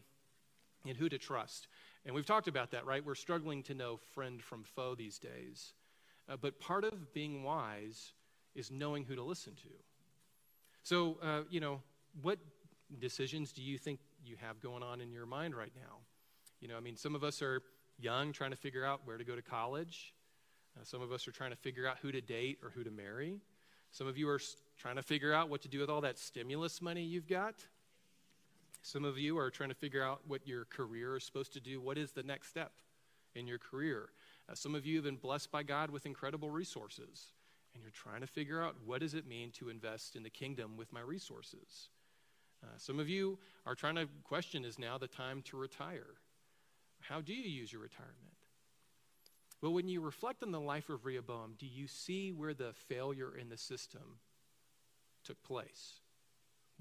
And 0.87 0.97
who 0.97 1.09
to 1.09 1.19
trust. 1.19 1.69
And 2.05 2.15
we've 2.15 2.27
talked 2.27 2.49
about 2.49 2.73
that, 2.73 2.85
right? 2.85 3.05
We're 3.05 3.15
struggling 3.15 3.63
to 3.65 3.75
know 3.75 3.99
friend 4.15 4.43
from 4.43 4.65
foe 4.65 4.95
these 4.95 5.19
days. 5.19 5.75
Uh, 6.29 6.37
but 6.41 6.59
part 6.59 6.85
of 6.85 7.13
being 7.13 7.43
wise 7.43 8.13
is 8.55 8.71
knowing 8.71 9.05
who 9.05 9.15
to 9.15 9.23
listen 9.23 9.55
to. 9.55 9.69
So, 10.83 11.19
uh, 11.23 11.43
you 11.49 11.61
know, 11.61 11.81
what 12.23 12.39
decisions 12.99 13.53
do 13.53 13.63
you 13.63 13.79
think 13.79 14.01
you 14.25 14.37
have 14.41 14.61
going 14.61 14.83
on 14.83 15.01
in 15.01 15.13
your 15.13 15.27
mind 15.27 15.55
right 15.55 15.73
now? 15.77 15.99
You 16.61 16.69
know, 16.69 16.77
I 16.77 16.81
mean, 16.81 16.97
some 16.97 17.15
of 17.15 17.25
us 17.25 17.41
are 17.41 17.63
young, 17.99 18.33
trying 18.33 18.51
to 18.51 18.57
figure 18.57 18.85
out 18.85 19.01
where 19.05 19.17
to 19.17 19.25
go 19.25 19.37
to 19.37 19.43
college. 19.43 20.13
Uh, 20.77 20.85
some 20.85 21.03
of 21.03 21.13
us 21.13 21.29
are 21.29 21.33
trying 21.33 21.51
to 21.51 21.57
figure 21.57 21.87
out 21.87 21.99
who 22.03 22.11
to 22.13 22.21
date 22.21 22.59
or 22.63 22.71
who 22.71 22.83
to 22.85 22.91
marry. 22.91 23.41
Some 23.91 24.07
of 24.07 24.17
you 24.17 24.29
are 24.29 24.41
trying 24.79 24.97
to 24.97 25.03
figure 25.03 25.33
out 25.33 25.49
what 25.49 25.63
to 25.63 25.69
do 25.69 25.79
with 25.79 25.91
all 25.91 26.01
that 26.01 26.19
stimulus 26.19 26.81
money 26.81 27.03
you've 27.03 27.29
got. 27.29 27.55
Some 28.83 29.05
of 29.05 29.17
you 29.17 29.39
are 29.39 29.51
trying 29.51 29.69
to 29.69 29.75
figure 29.77 30.03
out 30.03 30.21
what 30.27 30.47
your 30.47 30.65
career 30.65 31.17
is 31.17 31.25
supposed 31.25 31.53
to 31.53 31.61
do. 31.61 31.81
What 31.81 31.97
is 31.97 32.11
the 32.11 32.25
next 32.25 32.49
step 32.49 32.73
in 33.35 33.47
your 33.47 33.59
career? 33.59 34.11
Uh, 34.49 34.55
some 34.55 34.75
of 34.75 34.85
you 34.85 34.97
have 34.97 35.05
been 35.05 35.17
blessed 35.17 35.53
by 35.53 35.63
God 35.63 35.91
with 35.91 36.05
incredible 36.05 36.51
resources, 36.51 37.33
and 37.75 37.83
you're 37.83 37.93
trying 37.93 38.23
to 38.23 38.27
figure 38.27 38.61
out 38.61 38.75
what 38.85 39.01
does 39.01 39.15
it 39.15 39.27
mean 39.27 39.53
to 39.53 39.69
invest 39.69 40.17
in 40.17 40.25
the 40.25 40.31
kingdom 40.31 40.77
with 40.77 40.93
my 40.93 41.01
resources. 41.01 41.91
Uh, 42.63 42.77
some 42.77 42.99
of 42.99 43.09
you 43.09 43.39
are 43.67 43.77
trying 43.77 43.95
to 43.95 44.09
question 44.25 44.65
is 44.65 44.79
now 44.79 44.99
the 44.99 45.07
time 45.07 45.43
to 45.43 45.57
retire? 45.57 46.15
How 47.01 47.21
do 47.21 47.33
you 47.33 47.49
use 47.49 47.73
your 47.73 47.83
retirement? 47.83 48.17
Well, 49.61 49.73
when 49.73 49.89
you 49.89 50.01
reflect 50.01 50.43
on 50.43 50.51
the 50.51 50.61
life 50.61 50.89
of 50.89 51.05
Rehoboam, 51.05 51.55
do 51.57 51.67
you 51.67 51.87
see 51.87 52.33
where 52.33 52.53
the 52.53 52.73
failure 52.73 53.37
in 53.37 53.49
the 53.49 53.57
system 53.57 54.19
took 55.23 55.41
place? 55.45 56.02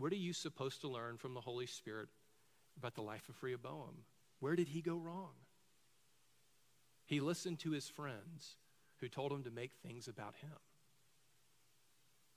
What 0.01 0.11
are 0.11 0.15
you 0.15 0.33
supposed 0.33 0.81
to 0.81 0.87
learn 0.87 1.17
from 1.17 1.35
the 1.35 1.41
Holy 1.41 1.67
Spirit 1.67 2.09
about 2.75 2.95
the 2.95 3.03
life 3.03 3.29
of 3.29 3.43
Rehoboam? 3.43 4.03
Where 4.39 4.55
did 4.55 4.67
he 4.67 4.81
go 4.81 4.97
wrong? 4.97 5.33
He 7.05 7.19
listened 7.19 7.59
to 7.59 7.69
his 7.69 7.87
friends 7.87 8.55
who 8.99 9.07
told 9.07 9.31
him 9.31 9.43
to 9.43 9.51
make 9.51 9.73
things 9.73 10.07
about 10.07 10.33
him. 10.41 10.57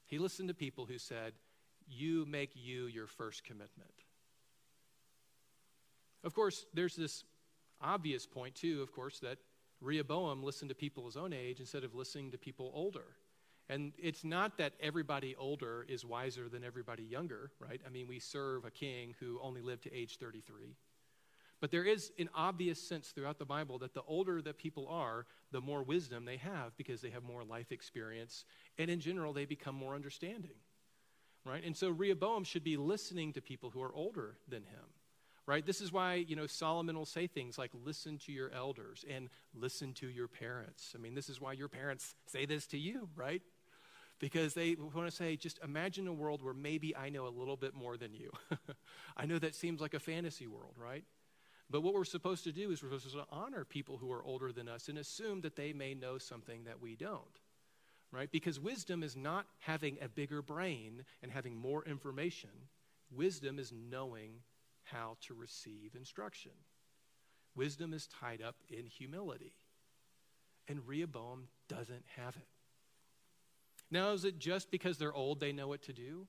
He 0.04 0.18
listened 0.18 0.48
to 0.48 0.54
people 0.54 0.84
who 0.84 0.98
said, 0.98 1.32
You 1.88 2.26
make 2.26 2.50
you 2.54 2.84
your 2.84 3.06
first 3.06 3.44
commitment. 3.44 3.94
Of 6.22 6.34
course, 6.34 6.66
there's 6.74 6.96
this 6.96 7.24
obvious 7.80 8.26
point, 8.26 8.56
too, 8.56 8.82
of 8.82 8.92
course, 8.92 9.20
that 9.20 9.38
Rehoboam 9.80 10.42
listened 10.42 10.68
to 10.68 10.74
people 10.74 11.06
his 11.06 11.16
own 11.16 11.32
age 11.32 11.60
instead 11.60 11.82
of 11.82 11.94
listening 11.94 12.30
to 12.32 12.38
people 12.38 12.70
older. 12.74 13.16
And 13.68 13.92
it's 13.98 14.24
not 14.24 14.58
that 14.58 14.74
everybody 14.80 15.34
older 15.36 15.86
is 15.88 16.04
wiser 16.04 16.48
than 16.48 16.62
everybody 16.62 17.02
younger, 17.02 17.50
right? 17.58 17.80
I 17.86 17.90
mean, 17.90 18.06
we 18.06 18.18
serve 18.18 18.64
a 18.64 18.70
king 18.70 19.14
who 19.20 19.38
only 19.42 19.62
lived 19.62 19.84
to 19.84 19.94
age 19.94 20.18
33. 20.18 20.74
But 21.60 21.70
there 21.70 21.84
is 21.84 22.12
an 22.18 22.28
obvious 22.34 22.78
sense 22.78 23.08
throughout 23.08 23.38
the 23.38 23.46
Bible 23.46 23.78
that 23.78 23.94
the 23.94 24.02
older 24.02 24.42
that 24.42 24.58
people 24.58 24.86
are, 24.88 25.24
the 25.50 25.62
more 25.62 25.82
wisdom 25.82 26.26
they 26.26 26.36
have 26.36 26.76
because 26.76 27.00
they 27.00 27.10
have 27.10 27.22
more 27.22 27.42
life 27.42 27.72
experience. 27.72 28.44
And 28.76 28.90
in 28.90 29.00
general, 29.00 29.32
they 29.32 29.46
become 29.46 29.74
more 29.74 29.94
understanding, 29.94 30.56
right? 31.46 31.64
And 31.64 31.74
so 31.74 31.88
Rehoboam 31.88 32.44
should 32.44 32.64
be 32.64 32.76
listening 32.76 33.32
to 33.32 33.40
people 33.40 33.70
who 33.70 33.82
are 33.82 33.94
older 33.94 34.36
than 34.46 34.64
him 34.64 34.84
right 35.46 35.66
this 35.66 35.80
is 35.80 35.92
why 35.92 36.14
you 36.14 36.36
know 36.36 36.46
solomon 36.46 36.96
will 36.96 37.04
say 37.04 37.26
things 37.26 37.58
like 37.58 37.70
listen 37.84 38.18
to 38.18 38.32
your 38.32 38.50
elders 38.52 39.04
and 39.10 39.28
listen 39.54 39.92
to 39.92 40.08
your 40.08 40.28
parents 40.28 40.94
i 40.94 40.98
mean 40.98 41.14
this 41.14 41.28
is 41.28 41.40
why 41.40 41.52
your 41.52 41.68
parents 41.68 42.14
say 42.26 42.46
this 42.46 42.66
to 42.66 42.78
you 42.78 43.08
right 43.14 43.42
because 44.18 44.54
they 44.54 44.76
want 44.94 45.08
to 45.08 45.14
say 45.14 45.36
just 45.36 45.58
imagine 45.62 46.06
a 46.08 46.12
world 46.12 46.42
where 46.42 46.54
maybe 46.54 46.94
i 46.96 47.08
know 47.08 47.26
a 47.26 47.28
little 47.28 47.56
bit 47.56 47.74
more 47.74 47.96
than 47.96 48.14
you 48.14 48.30
i 49.16 49.26
know 49.26 49.38
that 49.38 49.54
seems 49.54 49.80
like 49.80 49.94
a 49.94 50.00
fantasy 50.00 50.46
world 50.46 50.74
right 50.76 51.04
but 51.70 51.82
what 51.82 51.94
we're 51.94 52.04
supposed 52.04 52.44
to 52.44 52.52
do 52.52 52.70
is 52.70 52.82
we're 52.82 52.90
supposed 52.90 53.14
to 53.14 53.24
honor 53.30 53.64
people 53.64 53.96
who 53.96 54.12
are 54.12 54.22
older 54.24 54.52
than 54.52 54.68
us 54.68 54.88
and 54.88 54.98
assume 54.98 55.40
that 55.40 55.56
they 55.56 55.72
may 55.72 55.94
know 55.94 56.18
something 56.18 56.64
that 56.64 56.80
we 56.80 56.94
don't 56.94 57.40
right 58.12 58.30
because 58.30 58.60
wisdom 58.60 59.02
is 59.02 59.16
not 59.16 59.46
having 59.60 59.96
a 60.00 60.08
bigger 60.08 60.42
brain 60.42 61.04
and 61.22 61.32
having 61.32 61.56
more 61.56 61.84
information 61.84 62.50
wisdom 63.10 63.58
is 63.58 63.72
knowing 63.72 64.40
how 64.84 65.16
to 65.22 65.34
receive 65.34 65.94
instruction. 65.94 66.52
Wisdom 67.54 67.92
is 67.92 68.06
tied 68.06 68.42
up 68.42 68.56
in 68.68 68.86
humility. 68.86 69.54
And 70.68 70.86
Rehoboam 70.86 71.48
doesn't 71.68 72.04
have 72.16 72.36
it. 72.36 72.48
Now, 73.90 74.12
is 74.12 74.24
it 74.24 74.38
just 74.38 74.70
because 74.70 74.98
they're 74.98 75.14
old 75.14 75.40
they 75.40 75.52
know 75.52 75.68
what 75.68 75.82
to 75.82 75.92
do? 75.92 76.26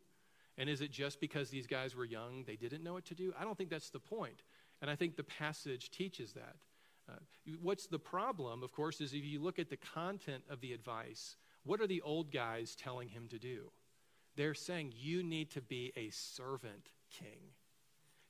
And 0.58 0.70
is 0.70 0.82
it 0.82 0.91
just 0.91 1.20
because 1.20 1.50
these 1.50 1.68
guys 1.68 1.96
were 1.96 2.06
young 2.06 2.44
they 2.46 2.56
didn't 2.56 2.84
know 2.84 2.94
what 2.94 3.06
to 3.06 3.15
do? 3.15 3.34
I 3.39 3.44
don't 3.44 3.58
think 3.58 3.70
that's 3.70 3.89
the 3.89 4.00
point. 4.00 4.44
And 4.82 4.89
I 4.89 4.96
think 4.96 5.15
the 5.15 5.24
passage 5.24 5.91
teaches 5.91 6.34
that. 6.34 6.56
Uh, 7.08 7.18
what's 7.62 7.88
the 7.88 8.00
problem, 8.00 8.63
of 8.63 8.72
course, 8.72 9.00
is 9.00 9.13
if 9.13 9.24
you 9.24 9.41
look 9.41 9.60
at 9.60 9.70
the 9.70 9.78
content 9.78 10.44
of 10.50 10.60
the 10.62 10.74
advice, 10.74 11.36
what 11.63 11.80
are 11.80 11.88
the 11.88 12.02
old 12.02 12.32
guys 12.32 12.76
telling 12.76 13.10
him 13.10 13.28
to 13.30 13.38
do? 13.38 13.72
They're 14.36 14.54
saying, 14.54 14.94
You 14.96 15.24
need 15.24 15.52
to 15.52 15.62
be 15.62 15.94
a 15.96 16.10
servant 16.10 16.89
king. 17.12 17.54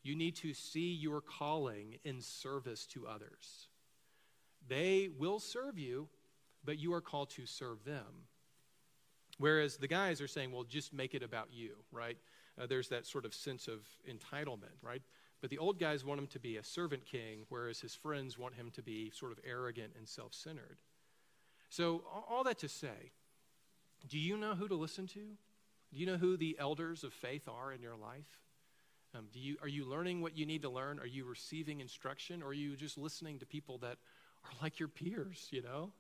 You 0.03 0.15
need 0.15 0.35
to 0.37 0.53
see 0.53 0.93
your 0.93 1.21
calling 1.21 1.97
in 2.03 2.21
service 2.21 2.85
to 2.87 3.07
others. 3.07 3.69
They 4.67 5.09
will 5.17 5.39
serve 5.39 5.79
you, 5.79 6.09
but 6.63 6.77
you 6.79 6.93
are 6.93 7.01
called 7.01 7.31
to 7.31 7.45
serve 7.45 7.83
them. 7.85 8.27
Whereas 9.37 9.77
the 9.77 9.87
guys 9.87 10.21
are 10.21 10.27
saying, 10.27 10.51
well, 10.51 10.63
just 10.63 10.93
make 10.93 11.13
it 11.13 11.23
about 11.23 11.49
you, 11.51 11.75
right? 11.91 12.17
Uh, 12.59 12.65
there's 12.67 12.87
that 12.89 13.05
sort 13.05 13.25
of 13.25 13.33
sense 13.33 13.67
of 13.67 13.81
entitlement, 14.09 14.77
right? 14.81 15.01
But 15.41 15.49
the 15.49 15.57
old 15.57 15.77
guys 15.77 16.05
want 16.05 16.19
him 16.19 16.27
to 16.27 16.39
be 16.39 16.57
a 16.57 16.63
servant 16.63 17.05
king, 17.05 17.45
whereas 17.49 17.81
his 17.81 17.93
friends 17.93 18.37
want 18.37 18.55
him 18.55 18.71
to 18.71 18.81
be 18.81 19.11
sort 19.11 19.31
of 19.31 19.39
arrogant 19.45 19.93
and 19.97 20.07
self 20.07 20.33
centered. 20.33 20.77
So, 21.69 22.03
all 22.29 22.43
that 22.45 22.59
to 22.59 22.69
say, 22.69 23.11
do 24.07 24.17
you 24.17 24.37
know 24.37 24.55
who 24.55 24.67
to 24.67 24.75
listen 24.75 25.07
to? 25.07 25.19
Do 25.19 25.99
you 25.99 26.05
know 26.05 26.17
who 26.17 26.37
the 26.37 26.55
elders 26.59 27.03
of 27.03 27.13
faith 27.13 27.47
are 27.47 27.73
in 27.73 27.81
your 27.81 27.95
life? 27.95 28.39
Um, 29.15 29.27
do 29.31 29.39
you, 29.39 29.57
are 29.61 29.67
you 29.67 29.85
learning 29.85 30.21
what 30.21 30.37
you 30.37 30.45
need 30.45 30.61
to 30.63 30.69
learn? 30.69 30.99
Are 30.99 31.05
you 31.05 31.25
receiving 31.25 31.79
instruction? 31.79 32.41
Or 32.41 32.47
are 32.47 32.53
you 32.53 32.75
just 32.75 32.97
listening 32.97 33.39
to 33.39 33.45
people 33.45 33.77
that 33.79 33.97
are 34.43 34.51
like 34.61 34.79
your 34.79 34.89
peers, 34.89 35.47
you 35.51 35.61
know? 35.61 35.91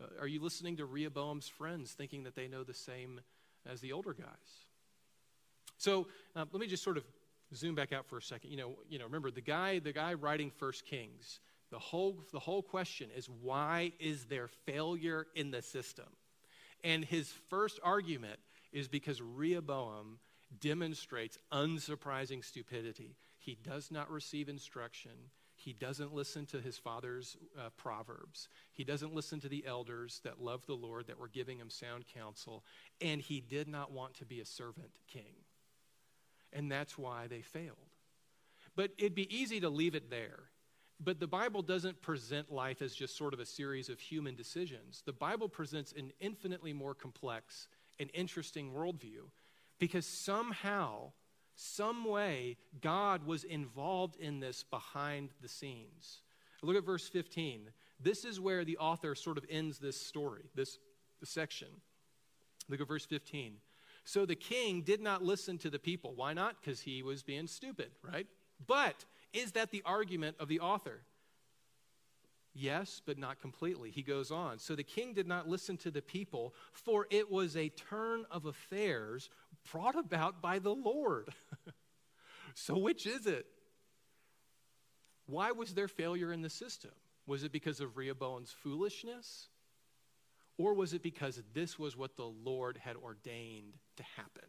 Uh, 0.00 0.06
are 0.20 0.26
you 0.26 0.42
listening 0.42 0.76
to 0.76 0.84
Rehoboam's 0.86 1.48
friends 1.48 1.92
thinking 1.92 2.24
that 2.24 2.34
they 2.34 2.48
know 2.48 2.64
the 2.64 2.74
same 2.74 3.20
as 3.66 3.80
the 3.80 3.92
older 3.92 4.12
guys? 4.12 4.26
So 5.78 6.06
uh, 6.34 6.44
let 6.52 6.60
me 6.60 6.66
just 6.66 6.82
sort 6.82 6.96
of 6.96 7.04
zoom 7.54 7.74
back 7.74 7.92
out 7.92 8.06
for 8.06 8.18
a 8.18 8.22
second. 8.22 8.50
You 8.50 8.56
know, 8.56 8.78
you 8.88 8.98
know, 8.98 9.04
remember 9.04 9.30
the 9.30 9.40
guy, 9.40 9.78
the 9.78 9.92
guy 9.92 10.14
writing 10.14 10.50
First 10.50 10.86
Kings. 10.86 11.40
The 11.70 11.78
whole, 11.78 12.18
the 12.32 12.38
whole 12.38 12.62
question 12.62 13.08
is 13.16 13.28
why 13.28 13.92
is 13.98 14.26
there 14.26 14.48
failure 14.66 15.26
in 15.34 15.50
the 15.50 15.62
system? 15.62 16.06
And 16.84 17.04
his 17.04 17.32
first 17.48 17.80
argument 17.82 18.38
is 18.72 18.88
because 18.88 19.20
Rehoboam 19.20 20.18
demonstrates 20.60 21.38
unsurprising 21.52 22.44
stupidity. 22.44 23.16
He 23.38 23.56
does 23.62 23.90
not 23.90 24.10
receive 24.10 24.48
instruction. 24.48 25.12
He 25.64 25.72
doesn't 25.72 26.12
listen 26.12 26.44
to 26.46 26.60
his 26.60 26.76
father's 26.76 27.38
uh, 27.58 27.70
proverbs. 27.78 28.48
He 28.72 28.84
doesn't 28.84 29.14
listen 29.14 29.40
to 29.40 29.48
the 29.48 29.64
elders 29.66 30.20
that 30.22 30.38
love 30.38 30.66
the 30.66 30.74
Lord, 30.74 31.06
that 31.06 31.18
were 31.18 31.28
giving 31.28 31.58
him 31.58 31.70
sound 31.70 32.04
counsel. 32.06 32.64
And 33.00 33.22
he 33.22 33.40
did 33.40 33.66
not 33.66 33.90
want 33.90 34.12
to 34.14 34.26
be 34.26 34.40
a 34.40 34.44
servant 34.44 34.90
king. 35.08 35.34
And 36.52 36.70
that's 36.70 36.98
why 36.98 37.28
they 37.28 37.40
failed. 37.40 37.78
But 38.76 38.90
it'd 38.98 39.14
be 39.14 39.34
easy 39.34 39.58
to 39.60 39.70
leave 39.70 39.94
it 39.94 40.10
there. 40.10 40.40
But 41.00 41.18
the 41.18 41.26
Bible 41.26 41.62
doesn't 41.62 42.02
present 42.02 42.52
life 42.52 42.82
as 42.82 42.94
just 42.94 43.16
sort 43.16 43.32
of 43.32 43.40
a 43.40 43.46
series 43.46 43.88
of 43.88 43.98
human 43.98 44.34
decisions. 44.34 45.02
The 45.06 45.12
Bible 45.14 45.48
presents 45.48 45.92
an 45.96 46.12
infinitely 46.20 46.74
more 46.74 46.94
complex 46.94 47.68
and 47.98 48.10
interesting 48.12 48.72
worldview 48.72 49.30
because 49.78 50.04
somehow, 50.04 51.12
some 51.56 52.04
way, 52.04 52.56
God 52.80 53.26
was 53.26 53.44
involved 53.44 54.16
in 54.16 54.40
this 54.40 54.64
behind 54.64 55.30
the 55.40 55.48
scenes. 55.48 56.20
Look 56.62 56.76
at 56.76 56.84
verse 56.84 57.08
15. 57.08 57.70
This 58.00 58.24
is 58.24 58.40
where 58.40 58.64
the 58.64 58.78
author 58.78 59.14
sort 59.14 59.38
of 59.38 59.44
ends 59.48 59.78
this 59.78 60.00
story, 60.00 60.44
this, 60.54 60.78
section. 61.22 61.68
Look 62.68 62.80
at 62.80 62.88
verse 62.88 63.06
15. 63.06 63.54
So 64.04 64.26
the 64.26 64.34
king 64.34 64.82
did 64.82 65.00
not 65.00 65.22
listen 65.22 65.56
to 65.58 65.70
the 65.70 65.78
people. 65.78 66.12
Why 66.14 66.34
not? 66.34 66.56
Because 66.60 66.80
he 66.80 67.02
was 67.02 67.22
being 67.22 67.46
stupid, 67.46 67.90
right? 68.02 68.26
But 68.66 69.06
is 69.32 69.52
that 69.52 69.70
the 69.70 69.82
argument 69.86 70.36
of 70.38 70.48
the 70.48 70.60
author? 70.60 71.00
Yes, 72.54 73.02
but 73.04 73.18
not 73.18 73.40
completely. 73.40 73.90
He 73.90 74.02
goes 74.02 74.30
on. 74.30 74.60
So 74.60 74.76
the 74.76 74.84
king 74.84 75.12
did 75.12 75.26
not 75.26 75.48
listen 75.48 75.76
to 75.78 75.90
the 75.90 76.00
people, 76.00 76.54
for 76.72 77.08
it 77.10 77.30
was 77.30 77.56
a 77.56 77.68
turn 77.68 78.24
of 78.30 78.46
affairs 78.46 79.28
brought 79.72 79.98
about 79.98 80.40
by 80.40 80.60
the 80.60 80.74
Lord. 80.74 81.30
so, 82.54 82.78
which 82.78 83.06
is 83.06 83.26
it? 83.26 83.46
Why 85.26 85.50
was 85.50 85.74
there 85.74 85.88
failure 85.88 86.32
in 86.32 86.42
the 86.42 86.50
system? 86.50 86.92
Was 87.26 87.42
it 87.42 87.50
because 87.50 87.80
of 87.80 87.96
Rehoboam's 87.96 88.52
foolishness? 88.52 89.48
Or 90.56 90.74
was 90.74 90.92
it 90.92 91.02
because 91.02 91.42
this 91.54 91.76
was 91.78 91.96
what 91.96 92.16
the 92.16 92.30
Lord 92.44 92.78
had 92.78 92.96
ordained 92.96 93.74
to 93.96 94.04
happen? 94.16 94.48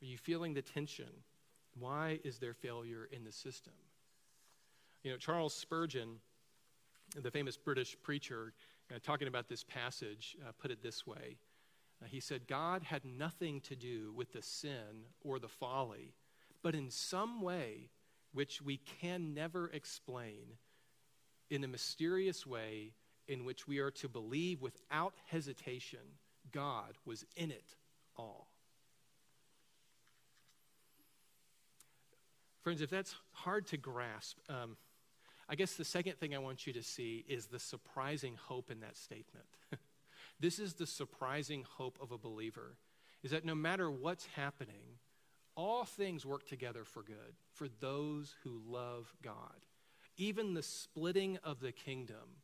Are 0.00 0.06
you 0.06 0.16
feeling 0.16 0.54
the 0.54 0.62
tension? 0.62 1.08
Why 1.76 2.20
is 2.22 2.38
there 2.38 2.54
failure 2.54 3.08
in 3.10 3.24
the 3.24 3.32
system? 3.32 3.72
You 5.08 5.14
know, 5.14 5.18
Charles 5.18 5.54
Spurgeon, 5.54 6.16
the 7.16 7.30
famous 7.30 7.56
British 7.56 7.96
preacher, 8.02 8.52
uh, 8.94 8.98
talking 9.02 9.26
about 9.26 9.48
this 9.48 9.64
passage, 9.64 10.36
uh, 10.46 10.52
put 10.58 10.70
it 10.70 10.82
this 10.82 11.06
way 11.06 11.38
uh, 12.02 12.06
he 12.10 12.20
said, 12.20 12.46
God 12.46 12.82
had 12.82 13.06
nothing 13.06 13.62
to 13.62 13.74
do 13.74 14.12
with 14.14 14.34
the 14.34 14.42
sin 14.42 15.06
or 15.22 15.38
the 15.38 15.48
folly, 15.48 16.12
but 16.62 16.74
in 16.74 16.90
some 16.90 17.40
way 17.40 17.88
which 18.34 18.60
we 18.60 18.76
can 19.00 19.32
never 19.32 19.70
explain, 19.70 20.58
in 21.48 21.64
a 21.64 21.68
mysterious 21.68 22.46
way 22.46 22.92
in 23.28 23.46
which 23.46 23.66
we 23.66 23.78
are 23.78 23.90
to 23.92 24.10
believe 24.10 24.60
without 24.60 25.14
hesitation, 25.28 26.18
God 26.52 26.98
was 27.06 27.24
in 27.34 27.50
it 27.50 27.76
all. 28.14 28.50
Friends, 32.62 32.82
if 32.82 32.90
that's 32.90 33.14
hard 33.32 33.64
to 33.68 33.78
grasp, 33.78 34.36
um, 34.50 34.76
I 35.48 35.54
guess 35.54 35.74
the 35.74 35.84
second 35.84 36.18
thing 36.18 36.34
I 36.34 36.38
want 36.38 36.66
you 36.66 36.72
to 36.74 36.82
see 36.82 37.24
is 37.28 37.46
the 37.46 37.58
surprising 37.58 38.36
hope 38.36 38.70
in 38.70 38.80
that 38.80 38.96
statement. 38.96 39.46
This 40.40 40.58
is 40.58 40.74
the 40.74 40.86
surprising 40.86 41.64
hope 41.76 41.98
of 42.00 42.12
a 42.12 42.18
believer 42.18 42.76
is 43.22 43.32
that 43.32 43.44
no 43.44 43.54
matter 43.54 43.90
what's 43.90 44.26
happening, 44.26 44.98
all 45.56 45.84
things 45.84 46.24
work 46.24 46.46
together 46.46 46.84
for 46.84 47.02
good 47.02 47.34
for 47.52 47.66
those 47.80 48.36
who 48.44 48.60
love 48.64 49.12
God. 49.22 49.64
Even 50.16 50.54
the 50.54 50.62
splitting 50.62 51.38
of 51.42 51.60
the 51.60 51.72
kingdom, 51.72 52.42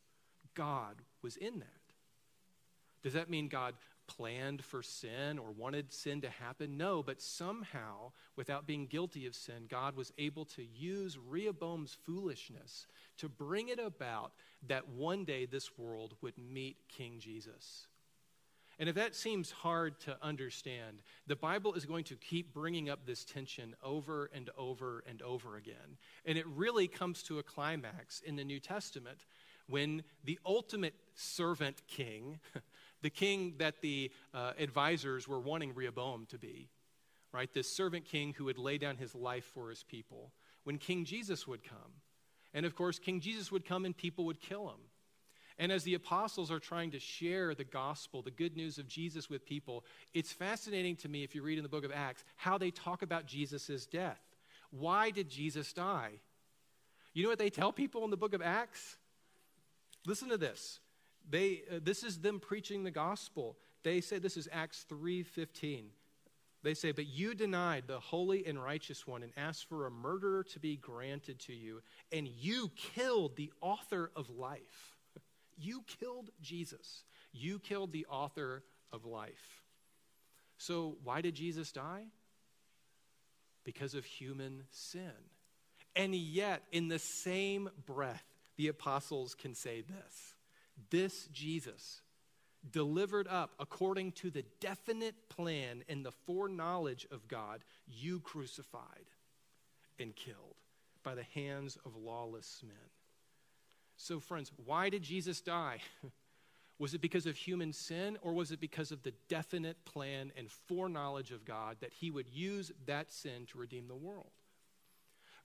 God 0.53 0.97
was 1.21 1.37
in 1.37 1.59
that. 1.59 1.67
Does 3.03 3.13
that 3.13 3.29
mean 3.29 3.47
God 3.47 3.75
planned 4.07 4.63
for 4.63 4.81
sin 4.83 5.37
or 5.39 5.51
wanted 5.51 5.93
sin 5.93 6.21
to 6.21 6.29
happen? 6.29 6.77
No, 6.77 7.03
but 7.03 7.21
somehow, 7.21 8.11
without 8.35 8.67
being 8.67 8.87
guilty 8.87 9.25
of 9.25 9.35
sin, 9.35 9.65
God 9.69 9.95
was 9.95 10.11
able 10.17 10.45
to 10.45 10.63
use 10.63 11.17
Rehoboam's 11.17 11.97
foolishness 12.05 12.87
to 13.17 13.29
bring 13.29 13.69
it 13.69 13.79
about 13.79 14.33
that 14.67 14.87
one 14.89 15.25
day 15.25 15.45
this 15.45 15.77
world 15.77 16.15
would 16.21 16.37
meet 16.37 16.77
King 16.89 17.19
Jesus. 17.19 17.87
And 18.77 18.89
if 18.89 18.95
that 18.95 19.15
seems 19.15 19.51
hard 19.51 19.99
to 20.01 20.17
understand, 20.21 21.01
the 21.27 21.35
Bible 21.35 21.73
is 21.75 21.85
going 21.85 22.03
to 22.05 22.15
keep 22.15 22.53
bringing 22.53 22.89
up 22.89 23.05
this 23.05 23.23
tension 23.23 23.75
over 23.81 24.29
and 24.33 24.49
over 24.57 25.03
and 25.07 25.21
over 25.21 25.55
again. 25.55 25.97
And 26.25 26.37
it 26.37 26.45
really 26.47 26.87
comes 26.87 27.23
to 27.23 27.39
a 27.39 27.43
climax 27.43 28.21
in 28.25 28.35
the 28.35 28.43
New 28.43 28.59
Testament 28.59 29.25
when 29.67 30.03
the 30.23 30.39
ultimate 30.45 30.93
servant 31.15 31.81
king, 31.87 32.39
the 33.05 33.09
king 33.11 33.53
that 33.59 33.81
the 33.81 34.11
uh, 34.33 34.53
advisors 34.57 35.27
were 35.27 35.39
wanting 35.39 35.75
Rehoboam 35.75 36.25
to 36.31 36.39
be, 36.39 36.69
right? 37.31 37.53
This 37.53 37.71
servant 37.71 38.03
king 38.03 38.33
who 38.35 38.45
would 38.45 38.57
lay 38.57 38.79
down 38.79 38.97
his 38.97 39.13
life 39.13 39.45
for 39.53 39.69
his 39.69 39.83
people, 39.83 40.31
when 40.63 40.79
King 40.79 41.05
Jesus 41.05 41.47
would 41.47 41.63
come. 41.63 42.01
And 42.55 42.65
of 42.65 42.75
course, 42.75 42.97
King 42.97 43.19
Jesus 43.19 43.51
would 43.51 43.63
come 43.63 43.85
and 43.85 43.95
people 43.95 44.25
would 44.25 44.41
kill 44.41 44.69
him. 44.69 44.79
And 45.59 45.71
as 45.71 45.83
the 45.83 45.93
apostles 45.93 46.49
are 46.49 46.57
trying 46.57 46.89
to 46.91 46.99
share 46.99 47.53
the 47.53 47.63
gospel, 47.63 48.23
the 48.23 48.31
good 48.31 48.57
news 48.57 48.79
of 48.79 48.87
Jesus 48.87 49.29
with 49.29 49.45
people, 49.45 49.85
it's 50.15 50.31
fascinating 50.31 50.95
to 50.95 51.07
me, 51.07 51.23
if 51.23 51.35
you 51.35 51.43
read 51.43 51.59
in 51.59 51.63
the 51.63 51.69
book 51.69 51.85
of 51.85 51.91
Acts, 51.93 52.23
how 52.37 52.57
they 52.57 52.71
talk 52.71 53.03
about 53.03 53.27
Jesus' 53.27 53.85
death. 53.85 54.19
Why 54.71 55.11
did 55.11 55.29
Jesus 55.29 55.73
die? 55.73 56.13
You 57.13 57.21
know 57.21 57.29
what 57.29 57.37
they 57.37 57.51
tell 57.51 57.71
people 57.71 58.03
in 58.03 58.09
the 58.09 58.17
book 58.17 58.33
of 58.33 58.41
Acts? 58.41 58.97
Listen 60.07 60.29
to 60.29 60.37
this. 60.37 60.79
They, 61.29 61.63
uh, 61.71 61.79
this 61.81 62.03
is 62.03 62.19
them 62.19 62.39
preaching 62.39 62.83
the 62.83 62.91
gospel. 62.91 63.57
They 63.83 64.01
say, 64.01 64.19
this 64.19 64.37
is 64.37 64.47
Acts 64.51 64.85
3.15. 64.89 65.85
They 66.63 66.73
say, 66.73 66.91
But 66.91 67.05
you 67.05 67.35
denied 67.35 67.83
the 67.85 67.99
holy 67.99 68.45
and 68.47 68.61
righteous 68.61 69.05
one 69.05 69.21
and 69.21 69.31
asked 69.37 69.69
for 69.69 69.85
a 69.85 69.91
murderer 69.91 70.43
to 70.45 70.59
be 70.59 70.77
granted 70.77 71.39
to 71.41 71.53
you, 71.53 71.81
and 72.11 72.27
you 72.27 72.71
killed 72.75 73.35
the 73.35 73.51
author 73.61 74.11
of 74.15 74.29
life 74.31 74.95
you 75.57 75.83
killed 75.99 76.29
Jesus. 76.41 77.03
You 77.31 77.59
killed 77.59 77.91
the 77.91 78.05
author 78.09 78.63
of 78.91 79.05
life. 79.05 79.63
So, 80.57 80.97
why 81.03 81.21
did 81.21 81.35
Jesus 81.35 81.71
die? 81.71 82.05
Because 83.63 83.93
of 83.93 84.05
human 84.05 84.63
sin. 84.71 85.11
And 85.95 86.15
yet, 86.15 86.63
in 86.71 86.87
the 86.87 86.99
same 86.99 87.69
breath, 87.85 88.23
the 88.57 88.69
apostles 88.69 89.35
can 89.35 89.53
say 89.53 89.81
this 89.81 90.34
this 90.89 91.27
Jesus, 91.31 92.01
delivered 92.71 93.27
up 93.27 93.51
according 93.59 94.11
to 94.13 94.29
the 94.29 94.45
definite 94.59 95.29
plan 95.29 95.83
and 95.87 96.05
the 96.05 96.11
foreknowledge 96.11 97.07
of 97.11 97.27
God, 97.27 97.63
you 97.87 98.19
crucified 98.19 99.09
and 99.99 100.15
killed 100.15 100.55
by 101.03 101.15
the 101.15 101.23
hands 101.23 101.77
of 101.85 101.95
lawless 101.95 102.61
men. 102.63 102.75
So, 103.97 104.19
friends, 104.19 104.51
why 104.65 104.89
did 104.89 105.03
Jesus 105.03 105.41
die? 105.41 105.79
was 106.79 106.93
it 106.93 107.01
because 107.01 107.25
of 107.25 107.37
human 107.37 107.71
sin, 107.71 108.17
or 108.21 108.33
was 108.33 108.51
it 108.51 108.59
because 108.59 108.91
of 108.91 109.03
the 109.03 109.13
definite 109.29 109.85
plan 109.85 110.31
and 110.35 110.51
foreknowledge 110.51 111.31
of 111.31 111.45
God 111.45 111.77
that 111.79 111.93
He 111.93 112.11
would 112.11 112.27
use 112.27 112.71
that 112.85 113.11
sin 113.11 113.45
to 113.51 113.57
redeem 113.57 113.87
the 113.87 113.95
world? 113.95 114.31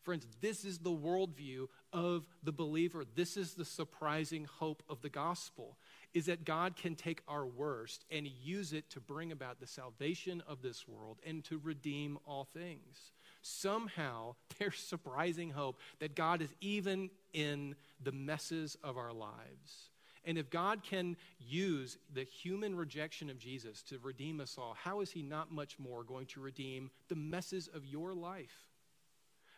Friends, 0.02 0.26
this 0.40 0.64
is 0.64 0.78
the 0.78 0.90
worldview 0.90 1.68
of 1.92 2.26
the 2.42 2.52
believer. 2.52 3.04
This 3.14 3.36
is 3.36 3.54
the 3.54 3.64
surprising 3.64 4.46
hope 4.58 4.82
of 4.88 5.02
the 5.02 5.10
gospel 5.10 5.76
is 6.12 6.26
that 6.26 6.44
God 6.44 6.74
can 6.74 6.96
take 6.96 7.22
our 7.28 7.46
worst 7.46 8.04
and 8.10 8.26
use 8.26 8.72
it 8.72 8.90
to 8.90 9.00
bring 9.00 9.30
about 9.30 9.60
the 9.60 9.66
salvation 9.66 10.42
of 10.48 10.62
this 10.62 10.88
world 10.88 11.18
and 11.24 11.44
to 11.44 11.60
redeem 11.62 12.18
all 12.26 12.44
things 12.44 13.12
somehow 13.42 14.34
there's 14.58 14.78
surprising 14.78 15.50
hope 15.50 15.80
that 15.98 16.14
God 16.14 16.42
is 16.42 16.52
even 16.60 17.10
in 17.32 17.74
the 18.02 18.12
messes 18.12 18.76
of 18.82 18.96
our 18.96 19.12
lives. 19.12 19.90
And 20.24 20.36
if 20.36 20.50
God 20.50 20.82
can 20.82 21.16
use 21.38 21.96
the 22.12 22.24
human 22.24 22.76
rejection 22.76 23.30
of 23.30 23.38
Jesus 23.38 23.82
to 23.84 23.98
redeem 24.02 24.40
us 24.40 24.56
all, 24.58 24.76
how 24.78 25.00
is 25.00 25.10
He 25.10 25.22
not 25.22 25.50
much 25.50 25.78
more 25.78 26.04
going 26.04 26.26
to 26.26 26.40
redeem 26.40 26.90
the 27.08 27.16
messes 27.16 27.68
of 27.72 27.86
your 27.86 28.12
life? 28.12 28.69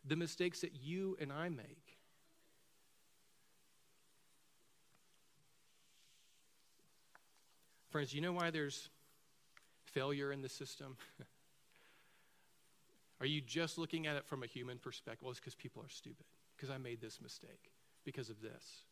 The 0.04 0.16
mistakes 0.16 0.60
that 0.62 0.74
you 0.82 1.16
and 1.20 1.32
I 1.32 1.48
make? 1.48 1.98
Friends, 7.90 8.14
you 8.14 8.20
know 8.20 8.32
why 8.32 8.50
there's 8.50 8.88
failure 9.84 10.32
in 10.32 10.40
the 10.40 10.48
system? 10.48 10.96
Are 13.20 13.26
you 13.26 13.40
just 13.40 13.78
looking 13.78 14.06
at 14.06 14.16
it 14.16 14.26
from 14.26 14.42
a 14.42 14.46
human 14.46 14.78
perspective? 14.78 15.22
Well, 15.22 15.30
it's 15.30 15.38
because 15.38 15.54
people 15.54 15.82
are 15.82 15.88
stupid, 15.88 16.26
because 16.56 16.70
I 16.70 16.78
made 16.78 17.00
this 17.00 17.20
mistake, 17.20 17.70
because 18.04 18.30
of 18.30 18.40
this. 18.40 18.84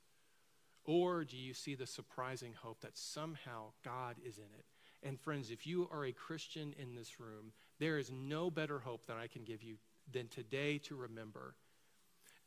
Or 0.85 1.25
do 1.25 1.37
you 1.37 1.55
see 1.55 1.75
the 1.75 1.87
surprising 1.87 2.53
hope 2.53 2.81
that 2.83 2.97
somehow 2.97 3.73
God 3.85 4.17
is 4.25 4.39
in 4.39 4.45
it? 4.45 4.67
And 5.03 5.19
friends, 5.19 5.51
if 5.51 5.67
you 5.67 5.89
are 5.91 6.05
a 6.05 6.13
Christian 6.13 6.75
in 6.79 6.95
this 6.95 7.19
room, 7.19 7.53
there 7.79 7.99
is 7.99 8.13
no 8.13 8.51
better 8.51 8.79
hope 8.79 9.07
that 9.07 9.17
I 9.17 9.27
can 9.27 9.45
give 9.45 9.63
you 9.63 9.77
than 10.13 10.29
today 10.29 10.79
to 10.79 10.97
remember 10.97 11.55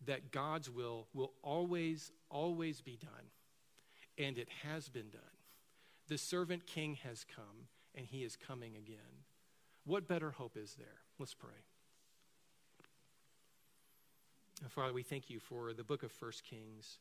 that 0.05 0.31
God's 0.31 0.69
will 0.69 1.07
will 1.13 1.33
always, 1.41 2.11
always 2.29 2.81
be 2.81 2.97
done. 2.97 3.31
And 4.17 4.37
it 4.37 4.49
has 4.63 4.89
been 4.89 5.09
done. 5.09 5.21
The 6.07 6.17
servant 6.17 6.65
king 6.65 6.97
has 7.03 7.25
come, 7.35 7.67
and 7.95 8.05
he 8.05 8.23
is 8.23 8.35
coming 8.35 8.75
again. 8.75 9.23
What 9.85 10.07
better 10.07 10.31
hope 10.31 10.57
is 10.57 10.75
there? 10.75 11.01
Let's 11.17 11.33
pray. 11.33 11.49
Father, 14.69 14.93
we 14.93 15.03
thank 15.03 15.29
you 15.29 15.39
for 15.39 15.73
the 15.73 15.83
book 15.83 16.03
of 16.03 16.11
First 16.11 16.43
Kings. 16.43 16.99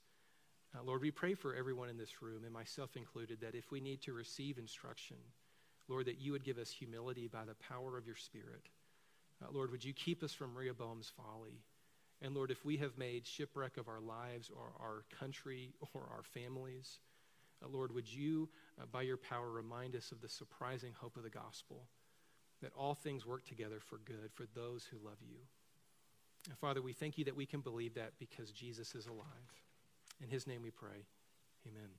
Uh, 0.74 0.82
Lord, 0.84 1.02
we 1.02 1.10
pray 1.10 1.34
for 1.34 1.54
everyone 1.54 1.88
in 1.88 1.98
this 1.98 2.22
room, 2.22 2.44
and 2.44 2.52
myself 2.52 2.96
included, 2.96 3.40
that 3.40 3.54
if 3.54 3.70
we 3.70 3.80
need 3.80 4.00
to 4.02 4.12
receive 4.12 4.58
instruction, 4.58 5.16
Lord, 5.88 6.06
that 6.06 6.20
you 6.20 6.32
would 6.32 6.44
give 6.44 6.58
us 6.58 6.70
humility 6.70 7.28
by 7.28 7.44
the 7.44 7.54
power 7.54 7.98
of 7.98 8.06
your 8.06 8.16
Spirit. 8.16 8.68
Uh, 9.42 9.46
Lord, 9.52 9.70
would 9.70 9.84
you 9.84 9.92
keep 9.92 10.22
us 10.22 10.32
from 10.32 10.56
Rehoboam's 10.56 11.10
folly? 11.16 11.62
And 12.20 12.34
Lord, 12.34 12.50
if 12.50 12.64
we 12.64 12.76
have 12.76 12.96
made 12.96 13.26
shipwreck 13.26 13.76
of 13.76 13.88
our 13.88 14.00
lives 14.00 14.50
or 14.54 14.72
our 14.80 15.04
country 15.18 15.74
or 15.94 16.02
our 16.14 16.22
families, 16.22 16.98
uh, 17.62 17.68
Lord, 17.68 17.92
would 17.94 18.12
you, 18.12 18.48
uh, 18.80 18.86
by 18.86 19.02
your 19.02 19.16
power, 19.16 19.50
remind 19.50 19.96
us 19.96 20.12
of 20.12 20.20
the 20.20 20.28
surprising 20.28 20.92
hope 21.00 21.16
of 21.16 21.22
the 21.22 21.30
gospel 21.30 21.84
that 22.62 22.72
all 22.76 22.94
things 22.94 23.26
work 23.26 23.44
together 23.44 23.80
for 23.80 23.98
good 24.04 24.30
for 24.32 24.46
those 24.54 24.84
who 24.84 24.96
love 25.04 25.18
you. 25.20 25.38
Father, 26.60 26.82
we 26.82 26.92
thank 26.92 27.18
you 27.18 27.24
that 27.24 27.36
we 27.36 27.46
can 27.46 27.60
believe 27.60 27.94
that 27.94 28.12
because 28.18 28.50
Jesus 28.50 28.94
is 28.94 29.06
alive. 29.06 29.26
In 30.22 30.28
his 30.28 30.46
name 30.46 30.62
we 30.62 30.70
pray. 30.70 31.06
Amen. 31.66 31.90